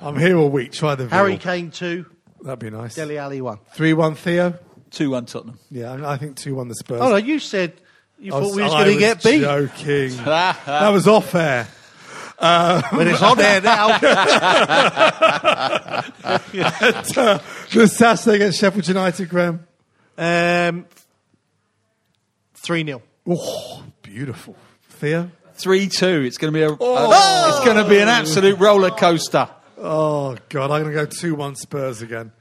[0.00, 0.72] I'm here all week.
[0.72, 1.38] Try the Harry.
[1.38, 2.06] Kane two,
[2.42, 2.94] That'd be nice.
[2.94, 3.58] Dele Alli one.
[3.74, 4.54] Three-one Theo.
[4.90, 5.58] Two-one Tottenham.
[5.70, 7.00] Yeah, I I think two-one the Spurs.
[7.00, 7.72] Oh no, you said
[8.18, 9.40] you I thought we was I going to get beat.
[9.40, 10.16] Joking.
[10.24, 11.66] that was off air.
[12.38, 13.98] But it's on there now.
[17.72, 19.66] The Saturday against Sheffield United, Graham.
[20.16, 20.86] Um,
[22.54, 24.54] three 0 Oh, beautiful.
[24.88, 25.30] Theo.
[25.58, 26.22] Three-two.
[26.22, 26.68] It's going to be a.
[26.70, 29.48] a- it's going to be an absolute roller coaster.
[29.78, 32.32] Oh God, I'm going to go two-one Spurs again.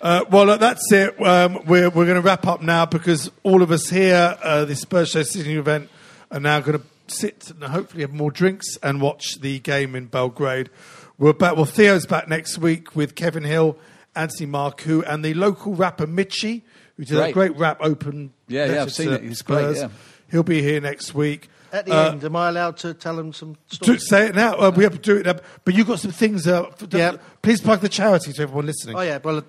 [0.00, 1.20] Uh, well, look, that's it.
[1.20, 4.76] Um, we're we're going to wrap up now because all of us here, uh, the
[4.76, 5.88] Spurs Show Sydney event,
[6.30, 6.84] are now going to
[7.14, 10.70] sit and hopefully have more drinks and watch the game in Belgrade.
[11.18, 11.56] We're back.
[11.56, 13.78] Well, Theo's back next week with Kevin Hill,
[14.14, 16.62] Anthony Marcoux, and the local rapper Mitchie,
[16.96, 17.34] who did a Great.
[17.34, 18.32] great rap open.
[18.48, 19.22] Yeah, yeah, I've seen it.
[19.22, 19.88] He's great, yeah.
[20.30, 21.48] He'll be here next week.
[21.72, 24.08] At the Uh, end, am I allowed to tell them some stories?
[24.08, 24.54] say it now.
[24.56, 25.36] Uh, we have to do it now.
[25.64, 26.46] But you've got some things.
[26.46, 27.16] Uh, f- Yeah.
[27.42, 28.96] Please plug the charity to everyone listening.
[28.96, 29.42] Oh yeah, well,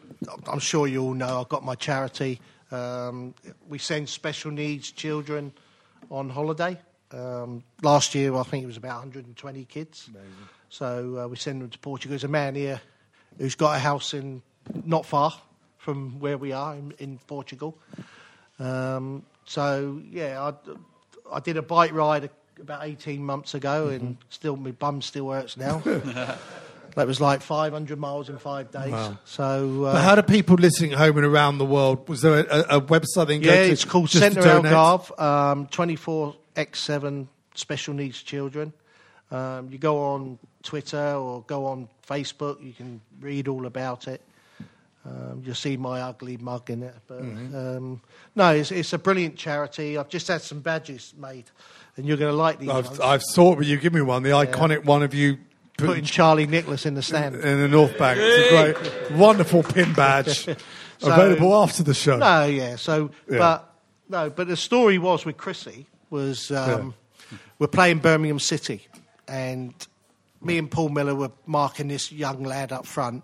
[0.48, 2.40] I'm sure you all know I've got my charity.
[2.72, 3.34] Um,
[3.70, 5.54] we send special needs children
[6.12, 6.78] on holiday.
[7.12, 10.10] Um, last year, I think it was about 120 kids.
[10.70, 12.12] So uh, we send them to Portugal.
[12.12, 12.82] There's a man here
[13.38, 14.42] who's got a house in
[14.84, 15.32] not far
[15.78, 17.78] from where we are in, in Portugal.
[18.60, 20.54] Um, so yeah, I,
[21.32, 25.58] I did a bike ride about 18 months ago, and still my bum still hurts
[25.58, 25.80] now.
[26.96, 28.94] that was like 500 miles in five days.
[29.26, 32.10] So uh, But how do people listening at home and around the world?
[32.10, 33.72] Was there a, a website they can yeah, to?
[33.72, 34.42] it's called Centre?
[34.42, 38.74] Algarve, um, 24x7 special needs children.
[39.30, 44.22] Um, you go on Twitter or go on Facebook, you can read all about it.
[45.08, 46.96] Um, you'll see my ugly mug in it.
[47.08, 47.56] But Mm-hmm.
[47.56, 48.02] um,
[48.36, 49.98] no, it's, it's a brilliant charity.
[49.98, 51.46] I've just had some badges made,
[51.96, 52.70] and you're going to like these.
[52.70, 54.24] I've, I've saw it, but you give me one.
[54.24, 55.38] The iconic one of you
[55.78, 57.36] Putting putting Charlie Nicholas in the stand.
[57.44, 58.20] in the North Bank.
[58.22, 60.48] It's a great, wonderful pin badge.
[61.04, 62.18] Available after the show.
[62.18, 62.76] No, yeah.
[62.78, 63.38] So, Yeah.
[63.38, 63.74] but
[64.10, 66.96] no, but the story was with Chrissy was um,
[67.60, 68.88] we're playing Birmingham City,
[69.28, 69.74] and
[70.42, 73.24] me and Paul Miller were marking this young lad up front,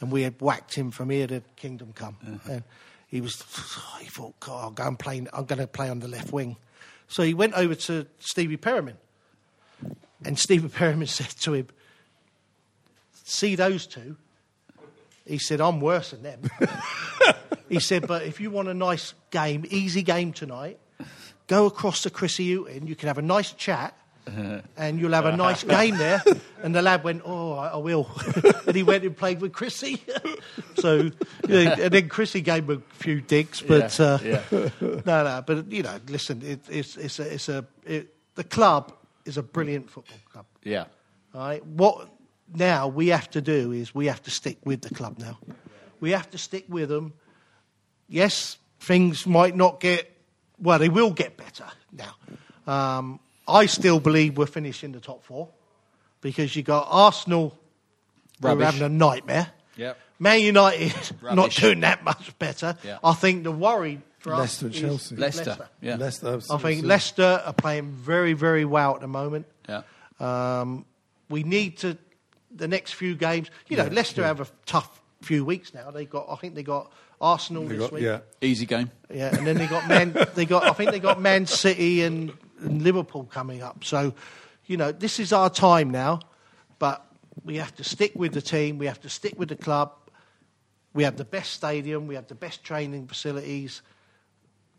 [0.00, 2.52] and we had whacked him from here to Kingdom Come, uh-huh.
[2.52, 2.62] and
[3.08, 3.36] he was
[4.00, 5.18] he thought, God, I'll go and play.
[5.32, 6.56] I'm going to play on the left wing,
[7.08, 8.96] so he went over to Stevie Perryman,
[10.24, 11.68] and Stevie Perryman said to him,
[13.24, 14.16] "See those two."
[15.26, 16.42] He said, "I'm worse than them."
[17.68, 20.78] He said, but if you want a nice game, easy game tonight,
[21.46, 22.86] go across to Chrissy Hughton.
[22.86, 23.94] You can have a nice chat
[24.76, 26.22] and you'll have a nice game there.
[26.62, 28.10] And the lad went, oh, I, I will.
[28.66, 30.02] and he went and played with Chrissy.
[30.78, 31.10] so,
[31.48, 33.60] yeah, and then Chrissy gave him a few digs.
[33.60, 34.40] But Yeah, uh, yeah.
[34.80, 38.92] no, no, but, you know, listen, it, it's, it's a, it's a it, the club
[39.24, 40.46] is a brilliant football club.
[40.64, 40.84] Yeah.
[41.34, 41.64] All right.
[41.64, 42.08] What
[42.54, 45.38] now we have to do is we have to stick with the club now.
[46.00, 47.12] We have to stick with them.
[48.08, 50.10] Yes, things might not get
[50.58, 50.78] well.
[50.78, 52.14] They will get better now.
[52.66, 55.48] Um, I still believe we're finishing the top four
[56.20, 57.58] because you got Arsenal.
[58.42, 59.48] who are having a nightmare.
[59.76, 59.98] Yep.
[60.18, 60.92] Man United
[61.22, 62.76] not doing that much better.
[62.84, 62.98] Yeah.
[63.04, 65.16] I think the worry for Leicester us and is Chelsea.
[65.16, 65.68] Leicester.
[65.80, 65.96] Yeah.
[65.96, 66.40] Leicester.
[66.50, 69.46] I think Leicester are playing very, very well at the moment.
[69.68, 69.82] Yeah.
[70.20, 70.84] Um,
[71.30, 71.96] we need to
[72.54, 73.50] the next few games.
[73.68, 75.90] You know, Leicester have a tough few weeks now.
[75.92, 76.90] They got, I think they got
[77.20, 78.02] Arsenal They this got- week.
[78.02, 78.18] yeah.
[78.40, 78.90] Easy game.
[79.12, 80.16] Yeah, and then they got Man.
[80.34, 80.64] they got.
[80.64, 83.84] I think they got Man City and, and Liverpool coming up.
[83.84, 84.14] So,
[84.66, 86.20] you know, this is our time now.
[86.78, 87.04] But
[87.44, 88.78] we have to stick with the team.
[88.78, 89.92] We have to stick with the club.
[90.94, 92.06] We have the best stadium.
[92.06, 93.82] We have the best training facilities.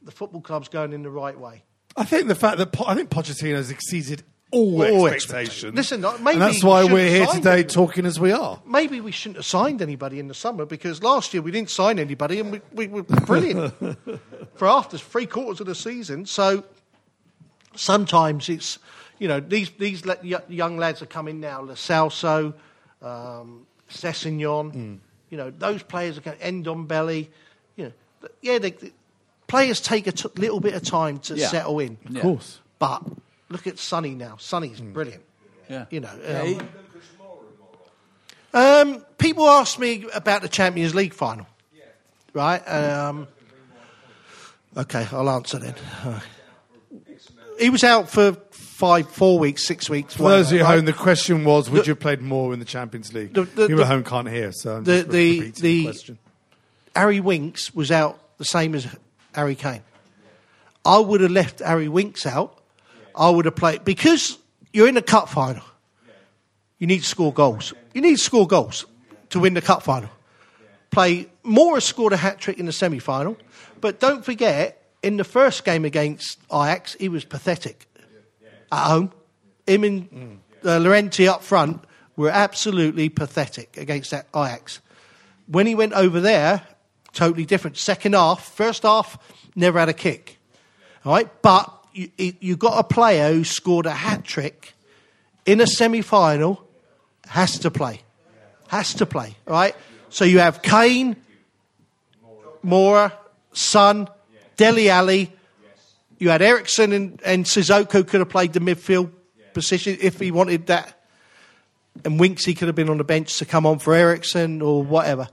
[0.01, 1.63] The football club's going in the right way.
[1.97, 5.75] I think the fact that po- I think Pochettino has exceeded all, All expectations.
[5.75, 5.75] expectations.
[5.75, 7.67] Listen, uh, maybe and that's why shouldn't we're here today him.
[7.67, 8.61] talking as we are.
[8.65, 11.99] Maybe we shouldn't have signed anybody in the summer because last year we didn't sign
[11.99, 13.73] anybody and we, we were brilliant
[14.55, 16.25] for after three quarters of the season.
[16.25, 16.63] So
[17.75, 18.79] sometimes it's,
[19.19, 20.17] you know, these, these le-
[20.47, 22.53] young lads are coming now, Lo Celso,
[23.01, 24.99] um, Sessegnon,
[25.29, 27.27] you know, those players are going to Ndombele.
[27.75, 27.91] You know,
[28.41, 28.91] yeah, they, the
[29.47, 31.47] players take a t- little bit of time to Yeah.
[31.47, 31.97] settle in.
[32.15, 32.59] Of course.
[32.79, 33.03] But
[33.49, 34.37] look at Sonny now.
[34.37, 35.23] Sonny's brilliant.
[35.69, 35.85] Yeah.
[35.89, 36.59] You know, Yeah, um, he-
[38.53, 41.45] um, people ask me about the Champions League final,
[41.75, 41.83] Yeah.
[42.33, 42.59] right?
[42.67, 43.27] Um,
[44.75, 45.75] okay, I'll answer then.
[47.59, 50.15] He was out for five, four weeks, six weeks.
[50.15, 52.53] For those of you at home, the question was: Would The- you have played more
[52.53, 53.33] in the Champions League?
[53.33, 56.17] The- the- People at home can't hear, so the- the- the- question.
[56.95, 58.87] Harry Winks was out the same as
[59.35, 59.81] Harry Kane.
[60.85, 62.57] I would have left Harry Winks out.
[63.15, 64.37] I would have played because
[64.73, 65.63] you're in the cup final.
[66.77, 67.73] You need to score goals.
[67.93, 68.85] You need to score goals
[69.31, 70.09] to win the cup final.
[70.91, 73.37] Play Moura has scored a hat trick in the semi final,
[73.81, 77.87] but don't forget in the first game against Ajax, he was pathetic
[78.71, 79.11] at home.
[79.65, 81.83] Him and uh, Llorente up front
[82.15, 84.81] were absolutely pathetic against that Ajax.
[85.47, 86.63] When he went over there,
[87.13, 87.77] totally different.
[87.77, 89.17] Second half, first half,
[89.55, 90.37] never had a kick.
[91.05, 94.73] All right, but you, you got a player who scored a hat trick
[95.45, 96.63] in a semi final,
[97.27, 98.01] has to play.
[98.67, 99.35] Has to play.
[99.47, 99.75] All right,
[100.09, 101.15] so you have Kane,
[102.63, 103.13] Moura,
[103.53, 104.09] Son,
[104.59, 105.31] Dele Alli.
[106.17, 109.09] You had Eriksen and, and Sissoko could have played the midfield
[109.53, 111.01] position if he wanted that.
[112.03, 115.29] And Winksy could have been on the bench to come on for Eriksen or whatever.